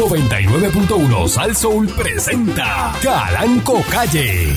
[0.00, 4.48] 99.1 Sal Soul presenta Calanco Calle.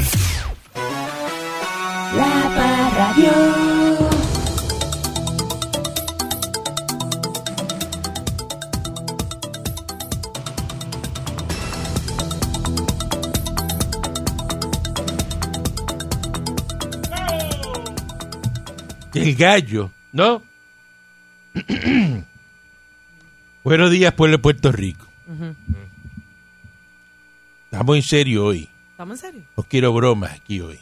[2.15, 3.29] La Parradio.
[19.13, 20.41] El gallo, ¿no?
[23.65, 25.12] Buenos días, pueblo de Puerto Rico.
[27.65, 28.69] Estamos en serio hoy.
[28.91, 29.47] ¿Estamos en serio?
[29.57, 30.79] No quiero bromas aquí hoy.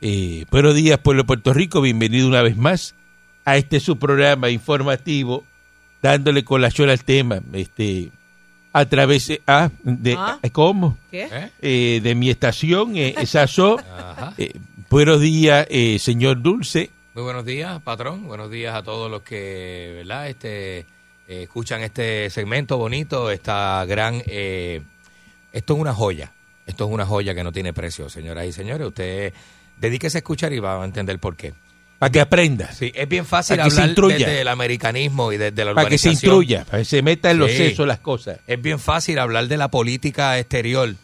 [0.00, 1.80] Eh, buenos días, pueblo de Puerto Rico.
[1.80, 2.94] Bienvenido una vez más
[3.44, 5.44] a este su programa informativo,
[6.02, 7.40] dándole colación al tema.
[7.52, 8.10] Este,
[8.72, 10.38] a través de, ah, de Ah.
[10.52, 10.98] ¿cómo?
[11.10, 11.50] ¿Qué?
[11.60, 13.78] Eh, de mi estación, eh, Saso.
[14.36, 14.52] Eh,
[14.90, 16.90] buenos días, eh, señor Dulce.
[17.14, 18.26] Muy buenos días, patrón.
[18.28, 20.28] Buenos días a todos los que, ¿verdad?
[20.28, 20.86] Este,
[21.28, 24.22] eh, escuchan este segmento bonito, esta gran...
[24.26, 24.80] eh,
[25.52, 26.32] esto es una joya.
[26.66, 28.86] Esto es una joya que no tiene precio, señoras y señores.
[28.88, 29.32] Usted
[29.78, 31.54] dedíquese a escuchar y va a entender por qué.
[31.98, 32.70] Para que aprenda.
[32.72, 36.12] Sí, es bien fácil hablar desde el americanismo y desde la Para que se urbanización.
[36.32, 38.38] instruya, para que se meta en los sesos las cosas.
[38.46, 40.94] Es bien fácil hablar de la política exterior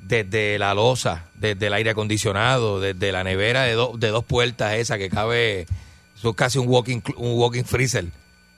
[0.00, 4.74] desde la losa, desde el aire acondicionado, desde la nevera de, do- de dos puertas
[4.74, 5.66] esa que cabe,
[6.18, 8.04] eso es casi un walking, un walking freezer.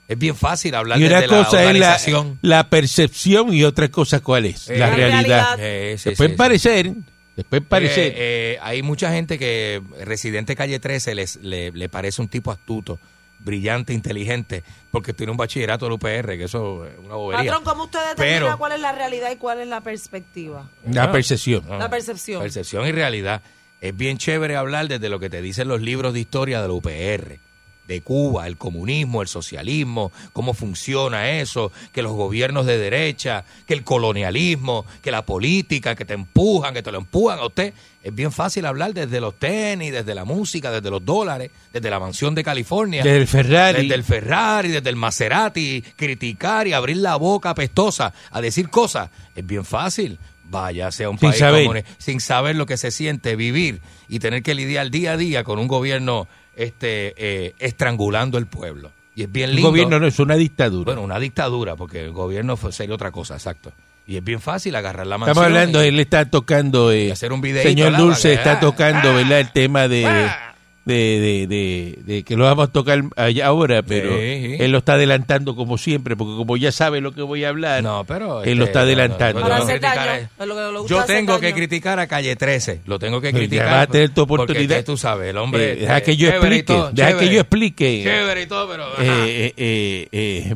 [0.07, 2.39] Es bien fácil hablar Y una desde la cosa es la, organización.
[2.43, 5.57] la percepción y otra cosa cuál es, Eh, la realidad.
[5.57, 5.57] realidad.
[5.61, 6.93] Eh, sí, pueden sí, parecer,
[7.37, 8.09] se pueden parecer.
[8.09, 12.51] Eh, eh, hay mucha gente que residente calle 13 les, le, le parece un tipo
[12.53, 12.99] astuto,
[13.41, 17.51] brillante, inteligente, porque tiene un bachillerato del UPR, que eso es una bobería.
[17.51, 20.69] Patrón, ¿cómo usted determina Pero- cuál es la realidad y cuál es la perspectiva?
[20.91, 21.65] la percepción.
[21.71, 22.43] Ah, La percepción.
[22.43, 23.41] Percepción y realidad.
[23.81, 26.75] Es bien chévere hablar desde lo que te dicen los libros de historia de la
[26.75, 27.39] UPR,
[27.87, 33.75] de Cuba, el comunismo, el socialismo, cómo funciona eso, que los gobiernos de derecha, que
[33.75, 37.75] el colonialismo, que la política, que te empujan, que te lo empujan a usted.
[38.03, 41.99] Es bien fácil hablar desde los tenis, desde la música, desde los dólares, desde la
[42.01, 43.03] mansión de California.
[43.03, 43.83] Desde el Ferrari.
[43.83, 49.11] Desde el Ferrari, desde el Maserati, criticar y abrir la boca apestosa a decir cosas.
[49.35, 50.19] Es bien fácil.
[50.47, 51.85] Vaya, sea un Sin país saber.
[51.99, 55.59] sin saber lo que se siente vivir y tener que lidiar día a día con
[55.59, 58.91] un gobierno este eh, estrangulando el pueblo.
[59.15, 59.69] Y es bien lindo.
[59.69, 60.87] gobierno no es una dictadura.
[60.87, 63.73] Bueno, una dictadura, porque el gobierno fue, sería otra cosa, exacto.
[64.07, 65.33] Y es bien fácil agarrar la mansión.
[65.33, 67.97] Estamos hablando, y- él está tocando, eh, hacer un señor.
[67.97, 69.41] Dulce está ah, tocando, ah, ¿verdad?
[69.41, 70.54] El tema de, ah.
[70.85, 74.57] De, de, de- de que lo vamos a tocar allá ahora, pero Sí, sí.
[74.61, 77.83] él lo está adelantando como siempre, porque como ya sabe lo que voy a hablar,
[77.83, 78.43] No, pero.
[78.45, 79.41] Él lo está adelantando.
[79.41, 82.83] No, Yo tengo que criticar a Calle 13.
[82.87, 83.67] Lo tengo que Pues criticar.
[83.67, 84.85] vas a tener tu oportunidad.
[84.85, 85.73] tú sabes, el hombre.
[85.73, 88.03] Eh, deja que yo explique, todo, deja que yo explique.
[88.05, 88.85] Chévere y todo, pero.
[88.99, 88.99] Eh,
[89.47, 90.55] eh, eh, eh,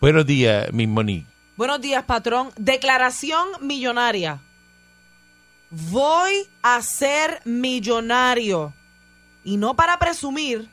[0.00, 1.26] buenos días, mi Monique.
[1.56, 2.50] Buenos días, patrón.
[2.56, 4.38] Declaración millonaria.
[5.70, 8.72] Voy a ser millonario.
[9.48, 10.68] Y no para presumir,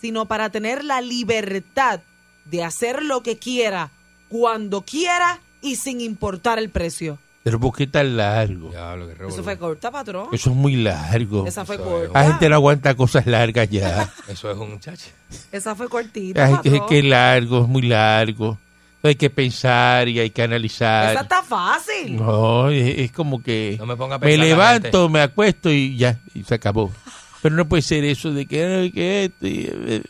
[0.00, 1.98] sino para tener la libertad
[2.44, 3.90] de hacer lo que quiera,
[4.28, 7.18] cuando quiera y sin importar el precio.
[7.42, 8.70] Pero ¿por qué tan largo?
[8.70, 10.28] Diablo, Eso fue corta, patrón.
[10.30, 11.44] Eso es muy largo.
[11.44, 12.22] Esa fue Eso corta.
[12.22, 14.08] La gente no aguanta cosas largas ya.
[14.28, 15.08] Eso es un muchacho.
[15.50, 16.88] Esa fue cortita, Ay, que, patrón.
[16.88, 18.58] que largo, es muy largo.
[19.02, 21.10] Hay que pensar y hay que analizar.
[21.10, 22.14] Esa está fácil.
[22.14, 25.12] No, es, es como que No me ponga a me pensar levanto, gente.
[25.12, 26.92] me acuesto y ya, y se acabó.
[27.42, 30.02] Pero no puede ser eso de que, que esto y, eh,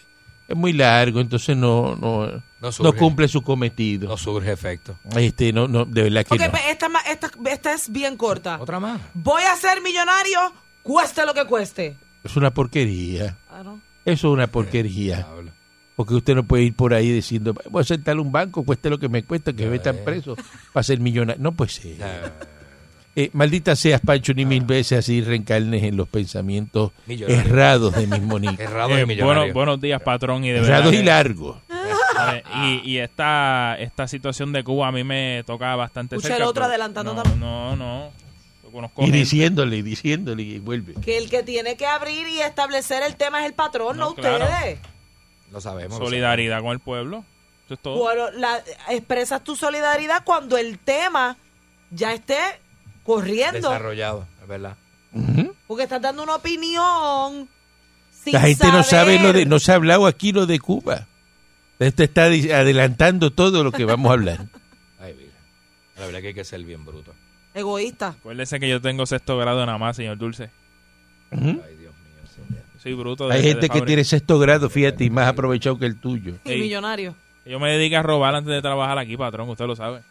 [0.49, 2.41] es muy largo, entonces no no,
[2.81, 4.09] No cumple su cometido.
[4.09, 4.99] No surge efecto.
[5.15, 6.51] Este, no, no, de verdad que Ok, no.
[6.51, 8.59] pues esta, esta, esta es bien corta.
[8.61, 9.01] Otra más.
[9.13, 10.41] Voy a ser millonario,
[10.83, 11.97] cueste lo que cueste.
[12.25, 13.37] Es una porquería.
[13.51, 13.63] Ah.
[14.05, 15.17] Eso es una porquería.
[15.17, 15.53] Diablo.
[15.97, 18.99] Porque usted no puede ir por ahí diciendo, voy a sentar un banco, cueste lo
[18.99, 20.03] que me cuesta, que me metan eh.
[20.05, 20.37] preso
[20.73, 21.43] para ser millonario.
[21.43, 22.33] No puede ser.
[23.21, 27.41] Eh, maldita seas, Pancho, ni mil veces así reencarnes en los pensamientos Millonario.
[27.43, 28.61] errados de mis monitos.
[28.61, 30.45] Errado Eh, bueno, buenos días, patrón.
[30.45, 31.57] Y de verdad errados y largos.
[32.63, 36.45] Y, y esta, esta situación de Cuba a mí me toca bastante Escucha cerca.
[36.45, 37.41] el otro adelantando no, también.
[37.41, 38.11] No, no.
[38.71, 40.95] Conozco Y gente- diciéndole, diciéndole, y vuelve.
[41.01, 44.15] Que el que tiene que abrir y establecer el tema es el patrón, no, No,
[44.15, 44.45] claro.
[44.45, 44.79] ustedes.
[45.51, 45.99] Lo sabemos.
[45.99, 47.25] lo solidaridad con el pueblo.
[47.65, 47.97] Eso es todo.
[47.99, 51.37] Bueno, la- expresas tu solidaridad cuando el tema
[51.91, 52.37] ya esté.
[53.15, 53.69] Corriendo.
[53.71, 54.77] Desarrollado, es verdad.
[55.67, 57.49] Porque estás dando una opinión.
[58.13, 61.07] sin La gente no sabe lo de, no se ha hablado aquí lo de Cuba.
[61.79, 64.39] Este está adelantando todo lo que vamos a hablar.
[65.01, 65.31] Ay, mira.
[65.97, 67.15] La verdad que hay que ser bien bruto.
[67.55, 68.09] Egoísta.
[68.09, 70.51] Acuérdese que yo tengo sexto grado nada más, señor Dulce.
[71.31, 71.55] Ay, Dios
[71.95, 72.23] mío.
[72.35, 72.63] señor.
[72.83, 73.29] Soy bruto.
[73.29, 76.35] de- Hay de gente que tiene sexto grado, fíjate, y más aprovechado que el tuyo.
[76.45, 76.61] Y Ey.
[76.61, 77.15] millonario.
[77.47, 79.49] Yo me dedico a robar antes de trabajar aquí, patrón.
[79.49, 80.03] Usted lo sabe.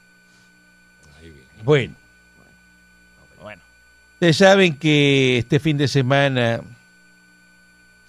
[1.22, 1.96] Bueno, Bueno,
[4.18, 6.62] ustedes saben que este fin de semana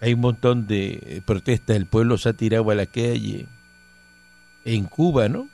[0.00, 3.46] hay un montón de protestas, el pueblo se ha tirado a la calle
[4.64, 5.50] en Cuba, ¿no?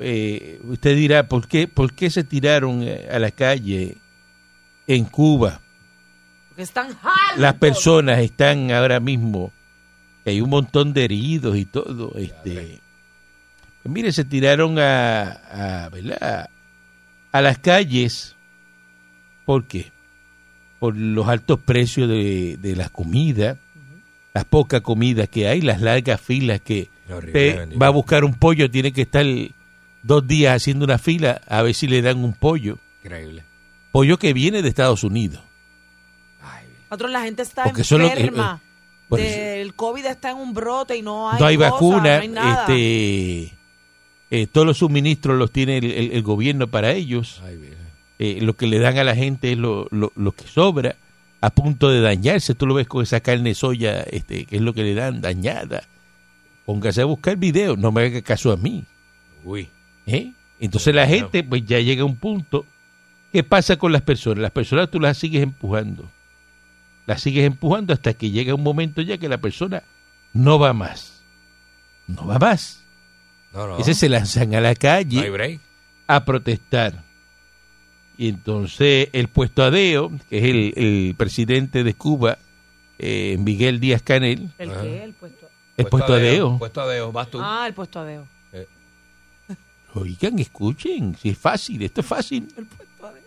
[0.00, 3.98] Eh, usted dirá, ¿por qué, ¿por qué se tiraron eh, a la calle
[4.88, 5.60] en Cuba?
[6.48, 6.98] Porque están.
[7.36, 9.52] Las personas están ahora mismo,
[10.26, 12.14] hay un montón de heridos y todo.
[12.16, 12.80] Este,
[13.80, 16.50] pues mire, se tiraron a, a, ¿verdad?
[17.30, 18.33] a las calles.
[19.44, 19.92] ¿Por qué?
[20.78, 23.56] Por los altos precios de, de la comida,
[24.34, 28.70] las poca comida que hay, las largas filas que usted va a buscar un pollo,
[28.70, 29.24] tiene que estar
[30.02, 32.78] dos días haciendo una fila a ver si le dan un pollo.
[33.02, 33.44] Increíble.
[33.92, 35.40] Pollo que viene de Estados Unidos.
[36.42, 36.66] Ay,
[37.10, 38.60] la gente está Porque enferma.
[39.16, 42.20] eh, del COVID está en un brote y no hay no hay cosa, vacuna, no
[42.22, 42.60] hay nada.
[42.62, 43.54] este,
[44.30, 47.40] eh, todos los suministros los tiene el, el- el gobierno para ellos.
[47.44, 47.58] ay.
[48.18, 50.96] Eh, lo que le dan a la gente es lo, lo- lo que sobra,
[51.40, 52.54] a punto de dañarse.
[52.54, 55.82] Tú lo ves con esa carne soya, este, que es lo que le dan, dañada.
[56.64, 58.84] Póngase a buscar video, no me haga caso a mí.
[59.44, 59.68] Uy.
[60.06, 60.32] ¿eh?
[60.60, 62.64] Entonces la gente, pues ya llega a un punto.
[63.32, 64.38] ¿Qué pasa con las personas?
[64.38, 66.08] Las personas tú las sigues empujando.
[67.06, 69.82] Las sigues empujando hasta que llega un momento ya que la persona
[70.32, 71.22] no va más.
[72.06, 72.82] No va más.
[73.52, 73.78] No, no.
[73.78, 75.20] Ese se lanzan a la calle
[76.06, 77.03] a protestar.
[78.16, 82.38] Y entonces el puesto Adeo, que es el, el presidente de Cuba,
[82.98, 84.82] eh, Miguel Díaz Canel, ¿El Ajá.
[84.82, 85.04] qué?
[85.04, 85.48] El puesto.
[85.76, 86.58] el puesto Adeo.
[86.58, 87.12] Puesto adeo.
[87.12, 87.38] Vas tú.
[87.42, 88.26] Ah, el puesto adeo.
[89.96, 92.48] Oigan, escuchen, si es fácil, esto es fácil.
[92.56, 93.22] El puesto adeo.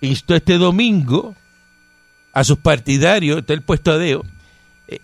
[0.00, 1.34] instó este domingo
[2.32, 4.26] a sus partidarios, está el puesto Adeo, eh,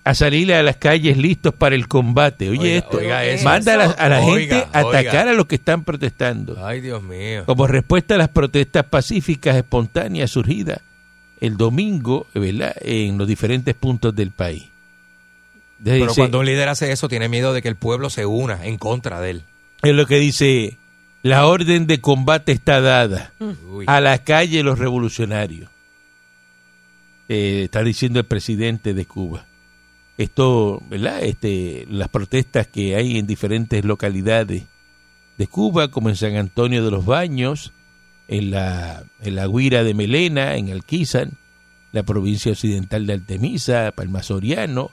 [0.03, 2.49] a salir a las calles listos para el combate.
[2.49, 3.45] Oye, Oiga, esto, oiga eso.
[3.45, 6.57] manda a la, a la Oiga, gente a atacar a los que están protestando.
[6.65, 7.45] Ay, Dios mío.
[7.45, 10.81] Como respuesta a las protestas pacíficas espontáneas surgidas
[11.41, 12.75] el domingo, ¿verdad?
[12.81, 14.65] En los diferentes puntos del país.
[15.83, 18.65] Pero dice- cuando un líder hace eso, tiene miedo de que el pueblo se una
[18.65, 19.43] en contra de él.
[19.83, 20.79] es lo que dice,
[21.23, 23.33] la orden de combate está dada.
[23.71, 23.85] Uy.
[23.87, 25.69] a la calle los revolucionarios.
[27.29, 29.45] Eh, está diciendo el presidente de Cuba.
[30.17, 31.23] Esto, ¿verdad?
[31.23, 34.65] Este, las protestas que hay en diferentes localidades
[35.39, 37.73] de Cuba, como en San Antonio de los Baños,
[38.29, 41.33] en la, en la Guira de Melena, en Alquizan,
[41.93, 44.93] la provincia occidental de Altemisa, Palma Soriano,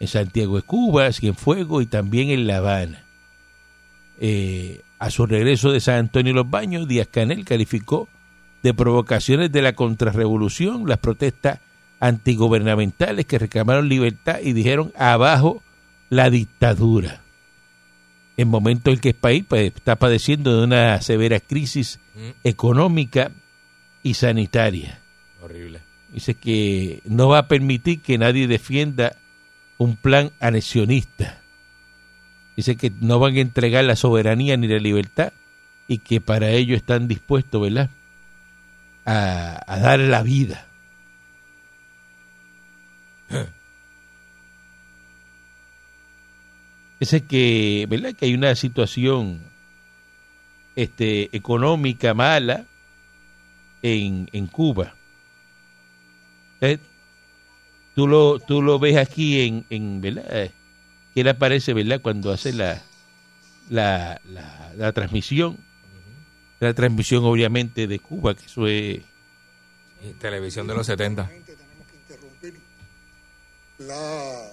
[0.00, 3.04] en Santiago de Cuba, Cienfuegos y también en La Habana.
[4.20, 8.08] Eh, a su regreso de San Antonio de los Baños, Díaz Canel calificó
[8.62, 11.60] de provocaciones de la contrarrevolución las protestas
[12.00, 15.62] antigubernamentales que reclamaron libertad y dijeron abajo
[16.10, 17.22] la dictadura.
[18.36, 23.30] En momento en que el país pues, está padeciendo de una severa crisis Mm, económica
[24.02, 24.98] y sanitaria.
[25.40, 25.80] horrible.
[26.12, 29.14] Dice que no va a permitir que nadie defienda
[29.76, 31.40] un plan anexionista.
[32.56, 35.32] Dice que no van a entregar la soberanía ni la libertad
[35.86, 37.90] y que para ello están dispuestos, ¿verdad?
[39.04, 40.66] A, a dar la vida.
[47.00, 48.14] Dice que, ¿verdad?
[48.14, 49.40] Que hay una situación
[50.74, 52.64] este, económica mala
[53.82, 54.94] en, en Cuba.
[56.60, 56.78] Eh,
[57.94, 60.52] Tú lo, tú lo ves aquí en, en ¿verdad?
[61.12, 62.00] Que él aparece, ¿verdad?
[62.00, 62.80] Cuando hace la,
[63.70, 65.56] la, la, la transmisión.
[66.60, 69.00] La transmisión, obviamente, de Cuba, que eso es...
[70.00, 71.22] Y televisión de los 70.
[71.24, 72.54] Nuevamente tenemos que interrumpir
[73.78, 74.50] la,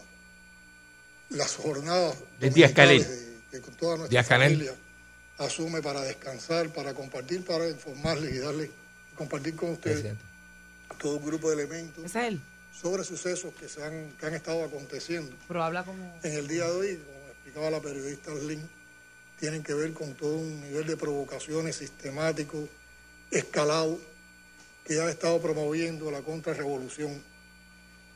[1.29, 3.05] las jornadas De Díaz Canel.
[3.51, 4.53] que con toda nuestra Díaz Canel.
[4.53, 4.75] familia
[5.37, 8.69] asume para descansar, para compartir, para informarles y darles,
[9.17, 10.13] compartir con ustedes
[10.99, 12.41] todo un grupo de elementos Ese es él.
[12.79, 16.19] sobre sucesos que, se han, que han estado aconteciendo Pero habla como.
[16.23, 18.63] en el día de hoy, como explicaba la periodista Arlene,
[19.39, 22.69] tienen que ver con todo un nivel de provocaciones sistemáticos,
[23.31, 23.97] escalados,
[24.85, 27.21] que ha estado promoviendo la contrarrevolución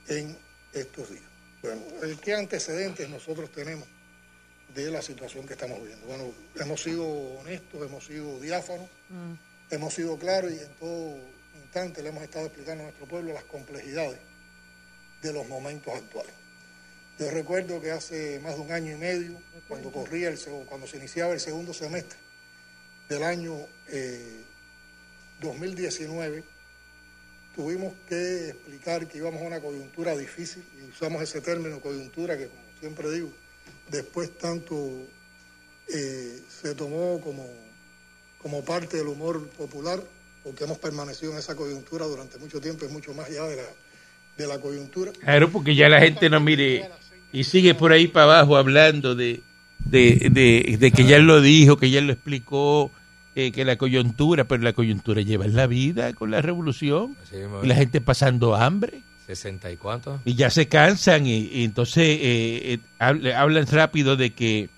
[0.07, 0.37] en
[0.73, 1.23] estos días.
[1.61, 3.88] Bueno, eh, ¿qué antecedentes nosotros tenemos
[4.73, 6.05] de la situación que estamos viendo?
[6.07, 8.89] Bueno, hemos sido honestos, hemos sido diáfanos,
[9.69, 11.17] hemos sido claros y en todo
[11.61, 14.19] instante le hemos estado explicando a nuestro pueblo las complejidades
[15.21, 16.33] de los momentos actuales.
[17.19, 20.97] Yo recuerdo que hace más de un año y medio, cuando corría el cuando se
[20.97, 22.17] iniciaba el segundo semestre
[23.09, 23.57] del año
[23.88, 24.45] eh,
[25.41, 26.43] 2019,
[27.55, 32.47] tuvimos que explicar que íbamos a una coyuntura difícil, y usamos ese término coyuntura que,
[32.47, 33.31] como siempre digo,
[33.89, 34.75] después tanto
[35.87, 37.45] eh, se tomó como
[38.41, 40.01] como parte del humor popular,
[40.43, 43.63] porque hemos permanecido en esa coyuntura durante mucho tiempo y mucho más allá de la,
[44.37, 45.11] de la coyuntura.
[45.11, 46.89] Claro, porque ya la gente no mire
[47.33, 49.41] y sigue por ahí para abajo hablando de,
[49.79, 52.91] de, de, de que ya lo dijo, que ya lo explicó,
[53.48, 57.15] eh, que la coyuntura, pero la coyuntura lleva en la vida con la revolución
[57.63, 59.01] y la gente pasando hambre.
[59.27, 60.19] 60 y cuánto.
[60.25, 62.19] y ya se cansan y, y entonces eh,
[62.74, 64.69] eh, habl- hablan rápido de que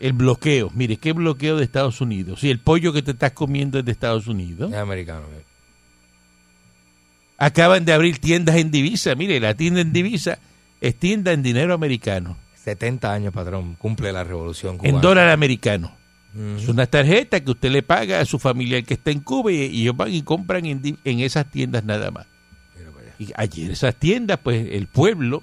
[0.00, 2.40] el bloqueo, mire, ¿qué bloqueo de Estados Unidos?
[2.40, 4.72] Si el pollo que te estás comiendo es de Estados Unidos.
[4.72, 5.26] Es americano.
[5.30, 5.44] mire.
[7.38, 10.38] Acaban de abrir tiendas en divisa, mire, la tienda en divisa
[10.80, 14.96] es tienda en dinero americano, 70 años, patrón, cumple la revolución cubana.
[14.96, 15.92] en dólar americano.
[16.58, 19.56] Es una tarjeta que usted le paga a su familiar que está en Cuba y,
[19.56, 22.26] y ellos van y compran en, en esas tiendas nada más.
[23.18, 25.42] Y ayer esas tiendas, pues el pueblo,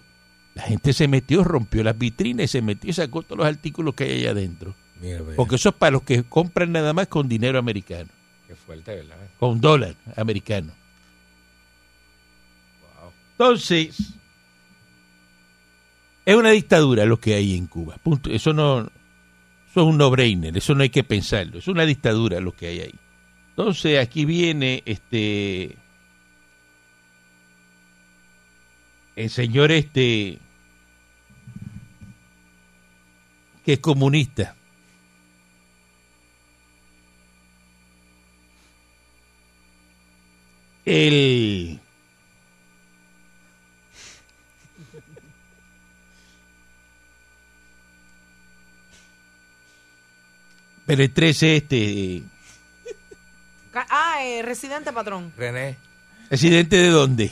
[0.55, 3.93] la gente se metió, rompió las vitrinas y se metió y sacó todos los artículos
[3.93, 4.73] que hay allá adentro.
[4.99, 5.21] Mira.
[5.35, 8.09] Porque eso es para los que compran nada más con dinero americano,
[8.47, 9.17] Qué fuerte, ¿verdad?
[9.39, 10.71] con dólar americano.
[13.33, 13.95] Entonces,
[16.25, 17.97] es una dictadura lo que hay en Cuba.
[18.01, 18.31] Punto.
[18.31, 18.89] Eso no,
[19.77, 21.59] eso es un no-brainer, eso no hay que pensarlo.
[21.59, 22.95] Es una dictadura lo que hay ahí.
[23.49, 25.77] Entonces, aquí viene este
[29.15, 30.39] el señor este
[33.63, 34.55] que es comunista.
[40.85, 41.79] El
[50.87, 52.23] pero el 13 este
[53.71, 55.31] Ca- Ah, eh, residente patrón.
[55.37, 55.77] René,
[56.31, 57.31] residente de dónde?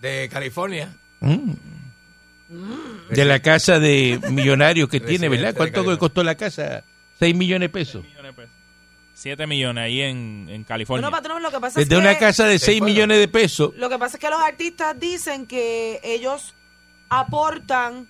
[0.00, 0.92] de California.
[1.20, 1.52] Mm.
[3.10, 5.54] De la casa de millonario que tiene, ¿verdad?
[5.54, 5.98] ¿Cuánto California.
[5.98, 6.82] costó la casa?
[7.20, 8.02] 6 millones de pesos.
[8.04, 8.54] millones de pesos.
[9.14, 11.02] 7 millones ahí en, en California.
[11.08, 12.08] Bueno, patrón, lo que pasa Desde es que...
[12.08, 12.86] una casa de 6 fueron.
[12.94, 13.72] millones de pesos.
[13.76, 16.54] Lo que pasa es que los artistas dicen que ellos
[17.10, 18.08] aportan,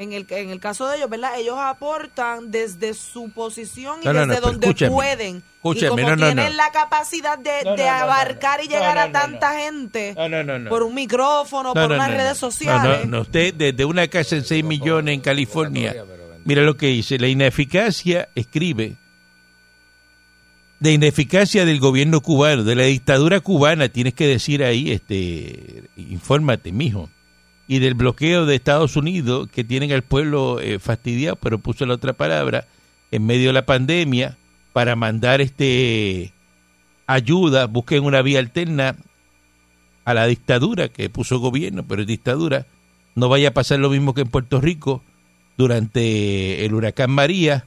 [0.00, 1.38] en el, en el caso de ellos, ¿verdad?
[1.38, 5.42] Ellos aportan desde su posición y No, no, no, desde donde pueden.
[5.56, 6.56] Escúchame, y como no, no, tienen no.
[6.56, 8.64] la capacidad de, No, no, de no, no, abarcar no.
[8.64, 10.70] y llegar No, no, a no, tanta gente No, no, no, no.
[10.70, 12.82] por un micrófono, No, por no, unas no, redes sociales.
[12.82, 15.94] No, no, no, usted desde una casa en 6 millones en California.
[16.46, 18.96] Mira lo que dice, la ineficacia, escribe,
[20.78, 26.72] de ineficacia del gobierno cubano, de la dictadura cubana, tienes que decir ahí, este, infórmate,
[26.72, 27.10] mijo,
[27.72, 31.94] y del bloqueo de Estados Unidos que tienen al pueblo eh, fastidiado, pero puso la
[31.94, 32.66] otra palabra,
[33.12, 34.36] en medio de la pandemia,
[34.72, 36.32] para mandar este
[37.06, 38.96] ayuda, busquen una vía alterna
[40.04, 42.66] a la dictadura que puso el gobierno, pero es dictadura,
[43.14, 45.04] no vaya a pasar lo mismo que en Puerto Rico
[45.56, 47.66] durante el huracán María,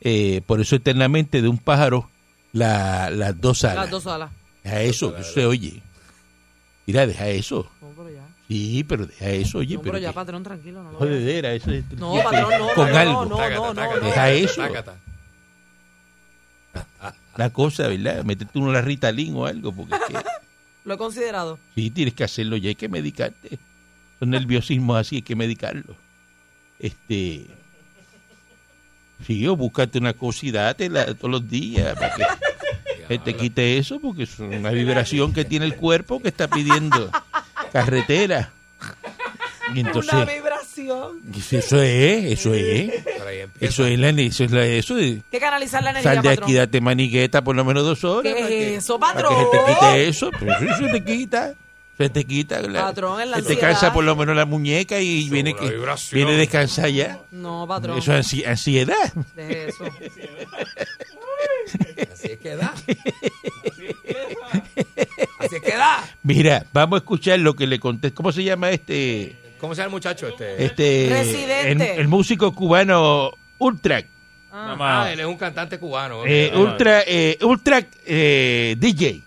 [0.00, 2.08] eh, por eso eternamente de un pájaro
[2.54, 3.76] la- las dos alas.
[3.76, 4.30] Las dos alas.
[4.62, 5.82] Deja eso, que eso se oye.
[6.86, 7.70] Mira, deja eso.
[8.48, 9.76] Sí, pero deja eso, oye.
[9.76, 10.82] No, pero ya, patrón, tranquilo.
[10.82, 13.24] No, jodedera, eso es- No, patrón, no, con no, algo.
[13.24, 14.06] no, no, no, tácata, no.
[14.06, 14.62] Deja eso.
[17.36, 18.22] La cosa, ¿verdad?
[18.24, 20.14] Meterte una Ritalin o algo, porque es que
[20.84, 21.58] Lo he considerado.
[21.74, 23.58] sí, tienes que hacerlo ya, hay que medicarte.
[24.18, 25.96] Son nerviosismos así, hay que medicarlo.
[26.78, 27.46] Este.
[29.26, 32.14] Sí, o búscate una cosa y dátela todos los días para
[33.08, 37.10] que te quite eso, porque es una vibración que tiene el cuerpo que está pidiendo
[37.74, 38.50] carretera.
[39.74, 41.20] Y Una entonces, vibración.
[41.34, 42.92] eso es, eso es.
[43.60, 45.12] Eso es, la, eso es la- eso es.
[45.14, 46.44] Hay que canalizar la energía, Sal de patrón.
[46.44, 48.30] aquí, date maniqueta por lo menos dos horas.
[48.34, 49.46] ¿Qué para que, es eso, para que patrón?
[49.50, 50.30] se te quite eso.
[50.38, 51.54] Pero eso se te quita.
[51.96, 52.60] Se te quita.
[52.60, 55.56] la- Patrón, en la se te cansa por lo menos la muñeca y Eso, viene
[55.56, 56.16] que vibración.
[56.18, 57.20] viene descansar ya.
[57.30, 57.96] No, patrón.
[57.98, 59.12] Eso es ansi- ansiedad.
[59.34, 59.84] Deje eso.
[62.12, 62.74] Así es que da.
[62.76, 64.23] Así es que da.
[66.24, 68.12] Mira, vamos a escuchar lo que le conté.
[68.12, 69.36] ¿Cómo se llama este?
[69.60, 70.64] ¿Cómo se llama el muchacho este?
[70.64, 71.06] Este.
[71.10, 71.92] Residente.
[71.94, 74.02] El, el músico cubano Ultra.
[74.50, 75.10] Ah, más.
[75.10, 76.24] él es un cantante cubano.
[76.26, 79.22] eh, Ah, Ultra, eh, Ultra eh, DJ.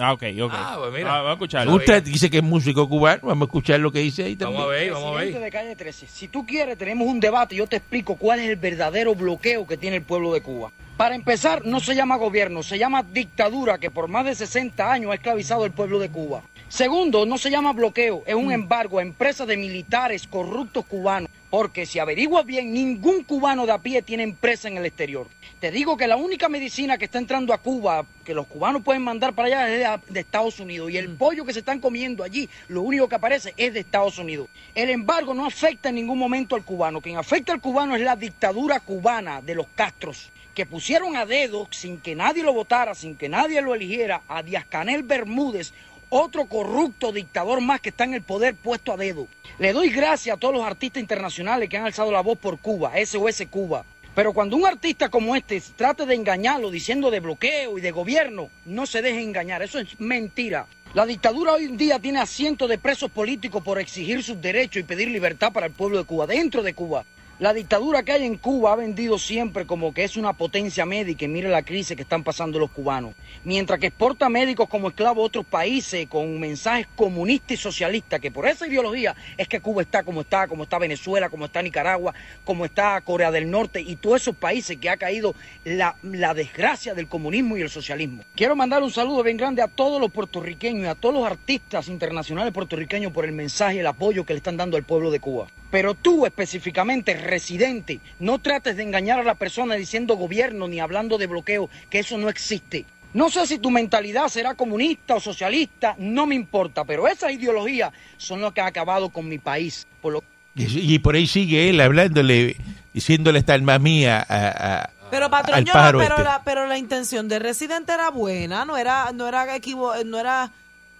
[0.00, 0.52] Ah, ok, ok.
[0.54, 1.10] Ah, pues mira.
[1.10, 1.74] Ah, vamos a escucharlo.
[1.74, 3.20] Ultra dice que es músico cubano.
[3.24, 4.60] Vamos a escuchar lo que dice ahí también.
[4.60, 5.40] Vamos a ver, vamos a ver.
[5.40, 8.48] de calle 13, si tú quieres, tenemos un debate y yo te explico cuál es
[8.48, 10.72] el verdadero bloqueo que tiene el pueblo de Cuba.
[10.96, 15.10] Para empezar, no se llama gobierno, se llama dictadura que por más de 60 años
[15.10, 16.42] ha esclavizado al pueblo de Cuba.
[16.68, 21.84] Segundo, no se llama bloqueo, es un embargo a empresas de militares corruptos cubanos Porque
[21.84, 25.26] si averiguas bien, ningún cubano de a pie tiene empresa en el exterior.
[25.58, 29.02] Te digo que la única medicina que está entrando a Cuba, que los cubanos pueden
[29.02, 30.90] mandar para allá, es de, de Estados Unidos.
[30.92, 34.18] Y el pollo que se están comiendo allí, lo único que aparece es de Estados
[34.18, 34.48] Unidos.
[34.76, 37.00] El embargo no afecta en ningún momento al cubano.
[37.00, 41.66] Quien afecta al cubano es la dictadura cubana de los Castros, que pusieron a dedo,
[41.72, 45.72] sin que nadie lo votara, sin que nadie lo eligiera, a Díaz Canel Bermúdez,
[46.10, 49.26] otro corrupto dictador más que está en el poder puesto a dedo.
[49.58, 52.92] Le doy gracias a todos los artistas internacionales que han alzado la voz por Cuba,
[53.02, 53.84] SOS Cuba.
[54.14, 58.50] Pero cuando un artista como este trate de engañarlo diciendo de bloqueo y de gobierno,
[58.66, 60.66] no se deje engañar, eso es mentira.
[60.92, 64.80] La dictadura hoy en día tiene a cientos de presos políticos por exigir sus derechos
[64.80, 67.04] y pedir libertad para el pueblo de Cuba, dentro de Cuba.
[67.40, 71.24] La dictadura que hay en Cuba ha vendido siempre como que es una potencia médica
[71.24, 73.14] y mire la crisis que están pasando los cubanos.
[73.44, 78.30] Mientras que exporta médicos como esclavos a otros países con mensajes comunistas y socialistas, que
[78.30, 82.12] por esa ideología es que Cuba está como está, como está Venezuela, como está Nicaragua,
[82.44, 86.92] como está Corea del Norte y todos esos países que ha caído la, la desgracia
[86.92, 88.22] del comunismo y el socialismo.
[88.36, 91.88] Quiero mandar un saludo bien grande a todos los puertorriqueños y a todos los artistas
[91.88, 95.20] internacionales puertorriqueños por el mensaje y el apoyo que le están dando al pueblo de
[95.20, 95.46] Cuba.
[95.70, 101.16] Pero tú específicamente, residente, no trates de engañar a la persona diciendo gobierno ni hablando
[101.16, 102.84] de bloqueo, que eso no existe.
[103.14, 107.90] No sé si tu mentalidad será comunista o socialista, no me importa, pero esas ideologías
[108.16, 109.86] son las que han acabado con mi país.
[110.00, 110.24] Por lo...
[110.54, 112.56] Y, y por ahí sigue él hablándole,
[112.92, 116.24] diciéndole esta alma mía a, a- Pero patrón, al yo, pájaro pero, este.
[116.24, 120.50] la, pero la intención del residente era buena, no era, no era equivo- no era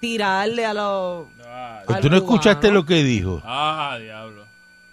[0.00, 1.26] tirarle a los.
[1.46, 3.40] Ah, Pues ¿Tú no escuchaste lo que dijo?
[3.44, 4.46] ah, diablo.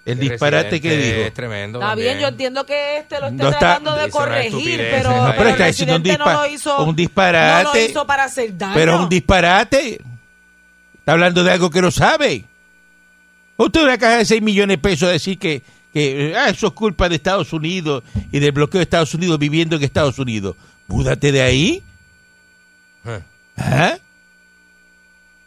[0.07, 1.19] El disparate que dijo.
[1.21, 1.79] Es tremendo.
[1.81, 4.53] Está bien, yo entiendo que este lo esté No está- tratando de dice una corregir,
[4.79, 6.95] estupidez, pero, no, pero pero está el diciendo un residente no dispa- lo hizo, un
[6.95, 7.63] disparate.
[7.63, 8.73] no lo hizo para hacer daño.
[8.73, 10.01] Pero es un disparate.
[10.99, 12.45] Está hablando de algo que no sabe.
[13.57, 15.61] Usted una caja de 6 millones de pesos decir que,
[15.93, 19.75] que ah, eso es culpa de Estados Unidos y del bloqueo de Estados Unidos viviendo
[19.75, 20.55] en Estados Unidos.
[20.87, 21.83] Múdate de ahí.
[23.05, 23.19] Eh.
[23.57, 23.97] ¿Ah?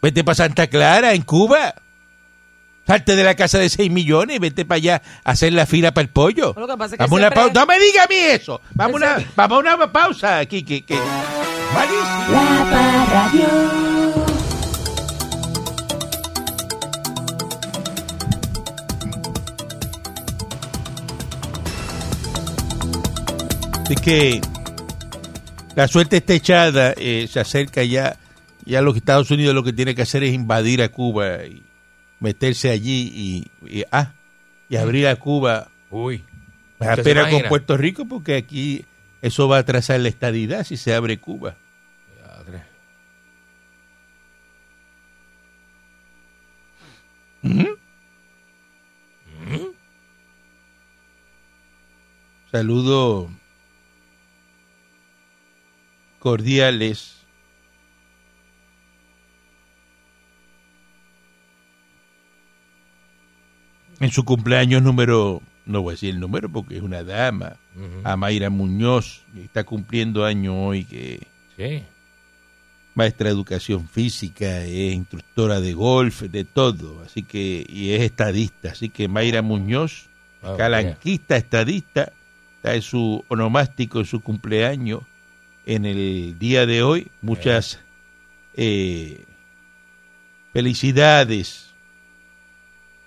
[0.02, 1.75] Vete para Santa Clara, en Cuba.
[2.90, 5.94] Salte de la casa de 6 millones y vete para allá a hacer la fila
[5.94, 6.56] para el pollo.
[6.59, 7.52] Lo que pasa es que Vamos a una pausa.
[7.54, 8.61] No me diga a mí eso.
[8.75, 10.64] Vamos una, vamos a una pausa aquí.
[10.64, 10.97] Que, que...
[10.97, 11.04] La
[12.68, 13.46] Parradio.
[23.85, 24.40] Así que
[25.76, 28.16] la suerte está echada, eh, se acerca ya,
[28.64, 31.69] ya los Estados Unidos lo que tiene que hacer es invadir a Cuba y
[32.20, 34.12] meterse allí y, y, ah,
[34.68, 36.22] y abrir a Cuba Uy.
[36.78, 37.42] a ¿Usted se espera con?
[37.48, 38.85] Puerto Rico porque aquí
[39.22, 41.56] eso va a atrasar la estadidad si se abre Cuba.
[42.16, 42.62] Diadre.
[52.52, 53.30] Saludos
[56.18, 57.19] cordiales
[64.00, 67.56] en su cumpleaños número, no voy a decir el número porque es una dama,
[68.04, 71.82] a Mayra Muñoz, que está cumpliendo año hoy, que Sí.
[72.94, 78.70] maestra de educación física, es instructora de golf, de todo, así que, y es estadista,
[78.72, 80.06] así que Mayra Muñoz,
[80.42, 82.12] Ah, calanquista, estadista,
[82.56, 85.02] está en su onomástico, en su cumpleaños,
[85.66, 87.78] en el día de hoy, muchas
[88.54, 89.24] eh,
[90.54, 91.70] felicidades,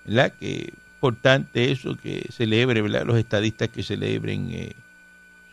[0.04, 0.32] ¿verdad?
[0.38, 0.72] Que
[1.04, 3.04] importante eso, que celebre, ¿verdad?
[3.04, 4.72] Los estadistas que celebren eh,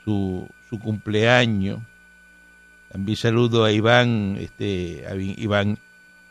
[0.06, 1.80] su, su cumpleaños.
[2.90, 5.78] También saludo a Iván, este, a Iván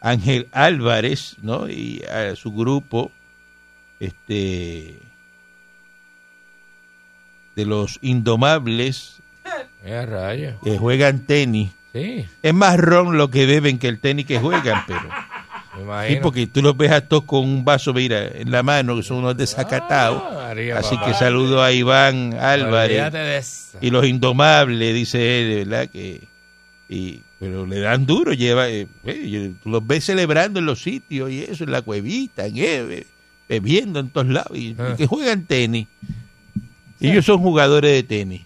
[0.01, 1.69] Ángel Álvarez, ¿no?
[1.69, 3.13] Y a su grupo,
[3.99, 4.99] este,
[7.57, 9.21] de los indomables
[10.65, 11.73] Eh, que juegan tenis.
[11.93, 15.03] Sí, Es más ron lo que beben que el tenis que juegan, pero
[16.09, 19.03] sí, porque tú los ves a todos con un vaso, mira, en la mano, que
[19.03, 20.23] son unos desacatados.
[20.25, 21.07] Ah, María, Así papá.
[21.09, 25.89] que saludo a Iván Álvarez y los indomables, dice él, ¿verdad?
[25.89, 26.23] Que,
[26.89, 28.87] y, pero le dan duro, lleva, eh,
[29.65, 33.07] los ves celebrando en los sitios y eso, en la cuevita, en, eh,
[33.49, 34.91] bebiendo en todos lados, y, Ah.
[34.95, 35.87] y que juegan tenis.
[37.01, 38.43] Ellos son jugadores de tenis.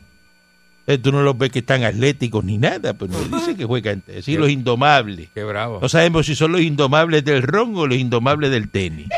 [0.87, 4.03] Eh, tú no los ves que están atléticos ni nada, pero no dice que juegan.
[4.23, 5.31] Sí, los indomables.
[5.33, 5.79] Qué bravo.
[5.81, 9.09] No sabemos si son los indomables del ron o los indomables del tenis.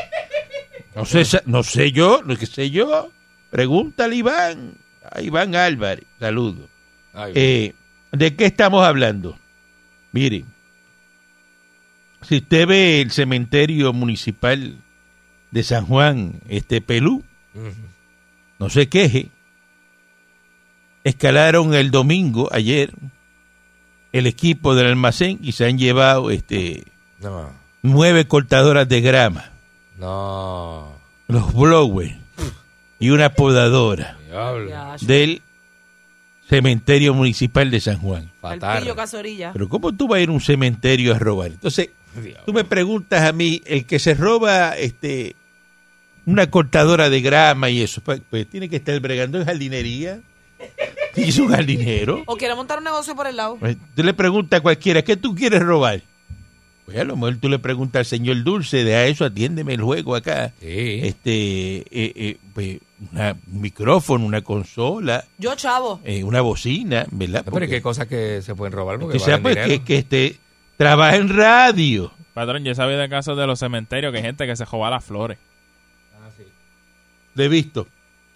[0.95, 3.11] No sé, no sé yo, no que sé yo.
[3.51, 4.73] Pregúntale a Iván,
[5.11, 6.05] a Iván Álvarez.
[6.21, 6.69] Saludos.
[7.13, 7.73] Ay, Eh,
[8.13, 9.37] ¿De qué estamos hablando?
[10.13, 10.45] Mire,
[12.23, 14.77] si usted ve el cementerio municipal
[15.51, 17.25] de San Juan, este Pelú,
[18.59, 19.29] no se queje.
[21.07, 22.93] Escalaron el domingo, ayer,
[24.13, 26.83] el equipo del almacén y se han llevado este
[27.21, 27.51] No,
[27.83, 29.53] nueve cortadoras de grama,
[30.01, 30.93] no.
[31.29, 32.13] los blowers
[32.99, 34.69] y una podadora Diablo.
[35.03, 35.43] Del
[36.49, 38.33] cementerio municipal de San Juan.
[38.41, 38.83] Fatal.
[39.53, 41.53] Pero ¿cómo tú vas a ir a un cementerio a robar?
[41.53, 41.91] Entonces,
[42.45, 45.37] tú me preguntas a mí, el que se roba este
[46.25, 50.21] una cortadora de grama y eso, pues, pues tiene que estar bregando en jardinería.
[51.17, 52.23] Y es un jardinero.
[52.27, 53.57] O quiere montar un negocio por el lado.
[53.59, 56.03] Pues, Tú le preguntas a cualquiera, ¿qué tú quieres robar?
[56.85, 59.83] Pues a lo mejor tú le preguntas al señor Dulce, de a eso atiéndeme el
[59.83, 60.53] juego acá.
[60.61, 61.01] Sí.
[61.03, 62.79] Este, eh, eh, pues,
[63.13, 66.01] una- un micrófono, una consola, Yo, chavo.
[66.05, 67.45] eh, una bocina, ¿verdad?
[67.45, 69.01] No, pero ¿qué cosas que se pueden robar?
[69.01, 69.69] Porque valen pues dinero.
[69.73, 70.37] que, que este
[70.77, 72.13] trabaja en radio.
[72.35, 74.89] Patrón, yo he sabido de casos de los cementerios que hay gente que se roba
[74.91, 75.39] las flores.
[77.35, 77.87] Lo he visto.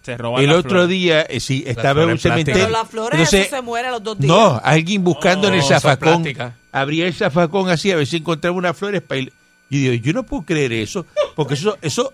[0.03, 0.89] Se roban El otro flores.
[0.89, 2.31] día, eh, sí, estaba en un plásticas.
[2.33, 2.61] cementerio.
[2.65, 4.27] Pero las flores, Entonces, eso se muere a los dos días.
[4.27, 6.07] no, alguien buscando en el No, son zafacón.
[6.23, 6.53] plásticas.
[6.71, 9.33] Abría el zafacón así a ver si encontraba unas flores para ir.
[9.69, 11.05] Y digo, yo no puedo creer eso.
[11.35, 12.13] Porque eso, eso,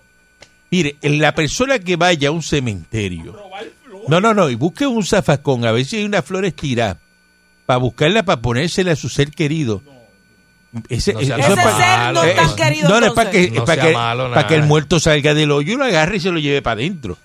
[0.70, 3.34] mire, en la persona que vaya a un cementerio.
[4.06, 6.98] No, no, no, y busque un zafacón a ver si hay unas flores tiradas.
[7.66, 9.82] Para buscarla, para ponérsela a su ser querido.
[10.88, 13.00] Ese, No sea eso es Ese para- ser no eh, es tan es- querido, No,
[13.00, 13.50] no es para que.
[13.50, 14.46] No es para sea que, malo, para nada.
[14.46, 17.16] que el muerto salga del hoyo y lo agarre y se lo lleve para adentro.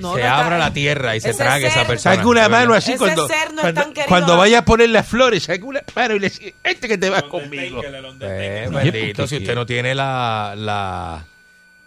[0.00, 2.16] No, se no está- abra la tierra y se trague esa persona.
[2.16, 3.26] Saca una mano así Ese cuando,
[3.60, 6.98] cuando, cuando vaya a poner las flores, saca una mano y le dice, este que
[6.98, 7.80] te va conmigo.
[8.20, 11.24] Eh, bendito, si usted no tiene la, la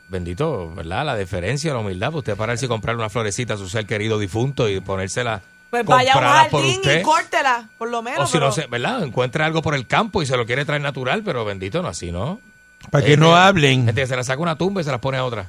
[0.07, 1.05] bendito, ¿verdad?
[1.05, 4.17] La deferencia, la humildad, pues usted pararse y comprar una florecita a su ser querido
[4.17, 7.01] difunto y ponérsela Pues vaya a un jardín usted.
[7.01, 8.21] y córtela, por lo menos.
[8.21, 9.03] O si pero- no sé, ¿verdad?
[9.03, 12.11] Encuentra algo por el campo y se lo quiere traer natural, pero bendito, no así,
[12.11, 12.41] ¿no?
[12.89, 13.85] Para que Eh, no eh, hablen.
[13.85, 15.47] Gente que se la saca una tumba y se la pone a otra.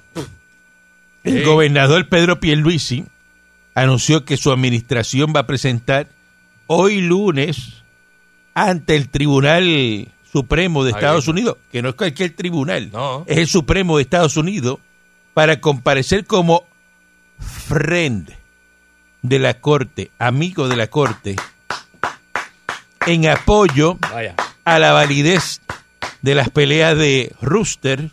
[1.25, 1.45] El Sí.
[1.45, 3.05] gobernador Pedro Pierluisi
[3.75, 6.09] anunció que su administración va a presentar
[6.67, 7.83] hoy lunes
[8.55, 11.29] ante el Tribunal Supremo de Estados.
[11.29, 13.25] Unidos, que no es cualquier tribunal, No.
[13.27, 14.79] es el Supremo de Estados Unidos,
[15.35, 16.67] para comparecer como
[17.39, 18.33] friend
[19.23, 21.37] de la Corte, amigo de la Corte,
[23.07, 24.35] en apoyo Vaya.
[24.65, 25.61] a la validez
[26.23, 28.11] de las peleas de Rooster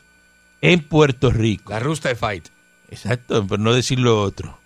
[0.62, 1.72] en Puerto Rico.
[1.72, 2.48] La Rooster Fight.
[2.90, 4.58] Exacto, por no decir lo otro.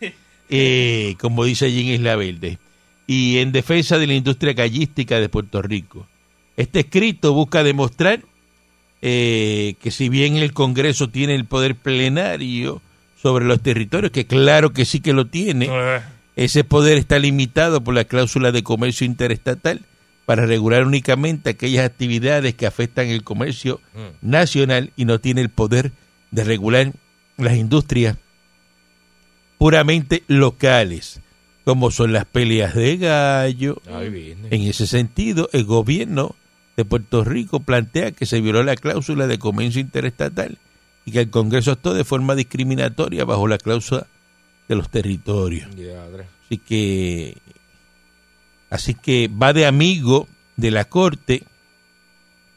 [0.48, 2.60] Eh, como dice allí en Isla Verde.
[3.08, 6.06] Y en defensa de la industria gallística de Puerto Rico.
[6.56, 8.22] Este escrito busca demostrar
[9.02, 12.80] eh, que si bien el Congreso tiene el poder plenario
[13.20, 15.68] sobre los territorios, que claro que sí que lo tiene,
[16.36, 19.80] ese poder está limitado por la cláusula de comercio interestatal
[20.24, 23.80] para regular únicamente aquellas actividades que afectan el comercio
[24.22, 25.92] nacional y no tiene el poder
[26.30, 26.92] de regular
[27.36, 28.16] las industrias
[29.58, 31.20] puramente locales,
[31.64, 33.80] como son las peleas de gallo.
[33.86, 36.34] En ese sentido, el gobierno
[36.76, 40.58] de Puerto Rico plantea que se violó la cláusula de comercio interestatal
[41.04, 44.06] y que el Congreso actuó de forma discriminatoria bajo la cláusula
[44.68, 45.68] de los territorios.
[46.44, 47.38] Así que,
[48.70, 51.42] así que va de amigo de la corte,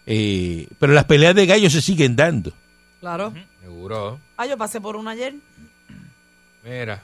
[0.05, 2.53] eh, pero las peleas de gallos se siguen dando.
[2.99, 3.33] Claro.
[3.69, 4.19] Seguro.
[4.36, 5.36] Ah, yo pasé por una ayer.
[6.63, 7.03] Mira.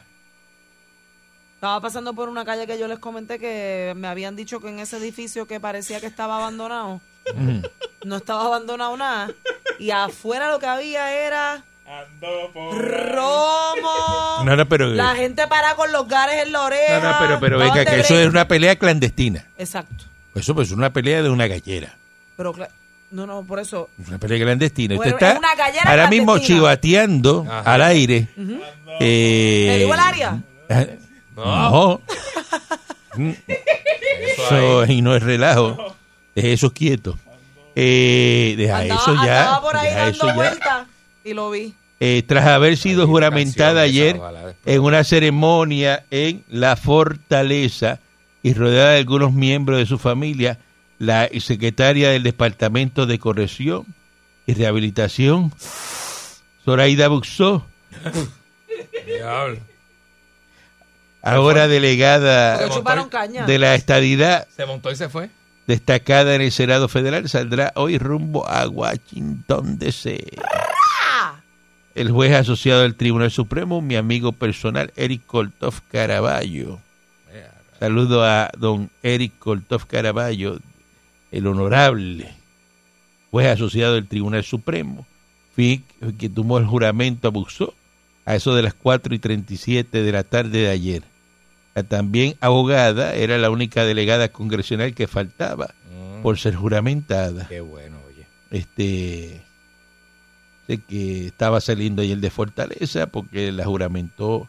[1.54, 4.80] Estaba pasando por una calle que yo les comenté que me habían dicho que en
[4.80, 7.02] ese edificio que parecía que estaba abandonado,
[8.04, 9.30] no estaba abandonado nada.
[9.78, 11.64] Y afuera lo que había era
[12.74, 14.44] romo.
[14.44, 17.00] No, no, pero, La gente para con los gares en la oreja.
[17.00, 19.46] no, no, pero, pero venga, que eso es una pelea clandestina.
[19.60, 20.06] Exacto.
[20.34, 21.96] Eso pues es una pelea de una gallera.
[22.36, 22.70] Pero cla-
[23.12, 23.90] no, no, por eso.
[24.02, 24.96] Es una pelea clandestina.
[24.96, 27.74] Bueno, Usted está ahora mismo chivateando Ajá.
[27.74, 28.28] al aire.
[29.00, 30.40] eh, ¿Le digo el área?
[30.70, 31.00] eh,
[31.36, 31.46] No.
[31.46, 32.02] No.
[33.18, 33.32] Mm,
[34.38, 35.96] Eso y no es relajo.
[36.36, 37.18] Deje eso quieto.
[37.74, 39.40] Eh, deja Andaba, eso ya.
[39.42, 40.34] andaba por ahí deja dando eso ya.
[40.34, 40.88] vueltas
[41.24, 41.74] y lo vi.
[42.02, 44.20] Eh, tras haber sido juramentada ayer
[44.66, 48.00] en una ceremonia en la fortaleza
[48.44, 50.60] y rodeada de algunos miembros de su familia,
[51.00, 53.86] la secretaria del Departamento de Corrección
[54.48, 55.52] y Rehabilitación,
[56.64, 57.66] Zoraida Buxó,
[59.06, 59.60] Diablo.
[61.22, 62.58] ahora delegada
[63.46, 65.30] de la estadidad Se montó y se fue.
[65.68, 70.24] destacada en el Senado Federal, saldrá hoy rumbo a Washington, D.C.
[71.96, 76.80] El juez asociado del Tribunal Supremo, mi amigo personal, Eric Koltov Caraballo.
[77.80, 80.60] Saludo a don Eric Koltov Caraballo,
[81.32, 82.34] el honorable
[83.32, 85.06] juez asociado del Tribunal Supremo,
[85.56, 87.74] que tomó el juramento, abusó
[88.26, 91.04] a eso de las 4 y 37 de la tarde de ayer.
[91.74, 97.48] La también abogada era la única delegada congresional que faltaba Mm, por ser juramentada.
[97.48, 98.26] Qué bueno, oye.
[98.52, 99.42] Este
[100.68, 104.48] sé que estaba saliendo ayer de Fortaleza porque la juramentó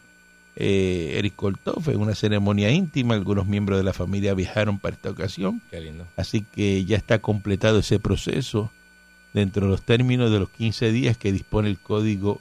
[0.56, 3.14] eh, Eric Koltov en una ceremonia íntima.
[3.14, 5.60] Algunos miembros de la familia viajaron para esta ocasión.
[5.70, 6.06] Qué lindo.
[6.16, 8.72] Así que ya está completado ese proceso
[9.34, 12.40] dentro de los términos de los 15 días que dispone el código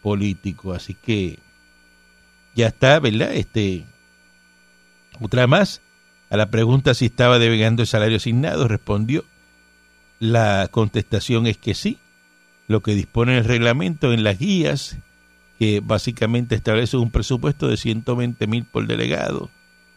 [0.00, 0.72] político.
[0.72, 1.38] Así que
[2.54, 3.34] ya está, ¿verdad?
[3.34, 3.84] Este,
[5.20, 5.82] otra más.
[6.30, 9.24] A la pregunta si estaba devengando el salario asignado, respondió.
[10.18, 11.98] La contestación es que sí.
[12.66, 14.96] Lo que dispone el reglamento en las guías,
[15.62, 19.48] que básicamente establece un presupuesto de 120 mil por delegado,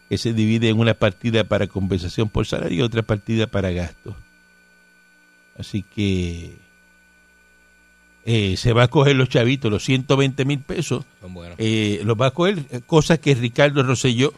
[0.10, 4.14] que se divide en una partida para compensación por salario y otra partida para gastos.
[5.58, 6.54] Así que
[8.26, 11.04] eh, se va a coger los chavitos, los 120 mil pesos,
[11.58, 14.36] eh, los va a coger, eh, cosa que Ricardo Rosselló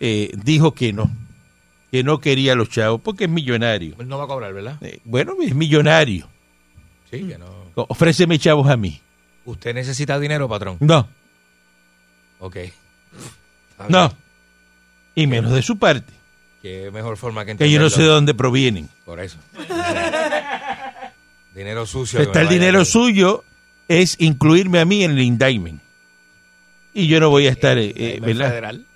[0.00, 1.10] eh, dijo que no,
[1.90, 3.94] que no quería los chavos, porque es millonario.
[3.98, 4.80] Él no va a cobrar, ¿verdad?
[5.04, 6.28] Bueno, es millonario.
[7.10, 7.46] Sí, que no.
[7.74, 9.02] Ofréceme chavos a mí.
[9.44, 10.76] ¿Usted necesita dinero, patrón?
[10.80, 11.08] No,
[12.42, 12.56] Ok.
[13.88, 14.12] No.
[15.14, 16.12] Y menos de su parte,
[16.60, 18.88] Qué mejor forma que que yo no sé de dónde provienen.
[19.04, 19.36] Por eso.
[21.54, 22.20] dinero sucio.
[22.20, 23.44] Está el dinero suyo
[23.88, 25.82] es incluirme a mí en el indictment.
[26.94, 28.50] Y yo no voy a estar, eh, eh, ¿No es ¿verdad?
[28.50, 28.86] federal?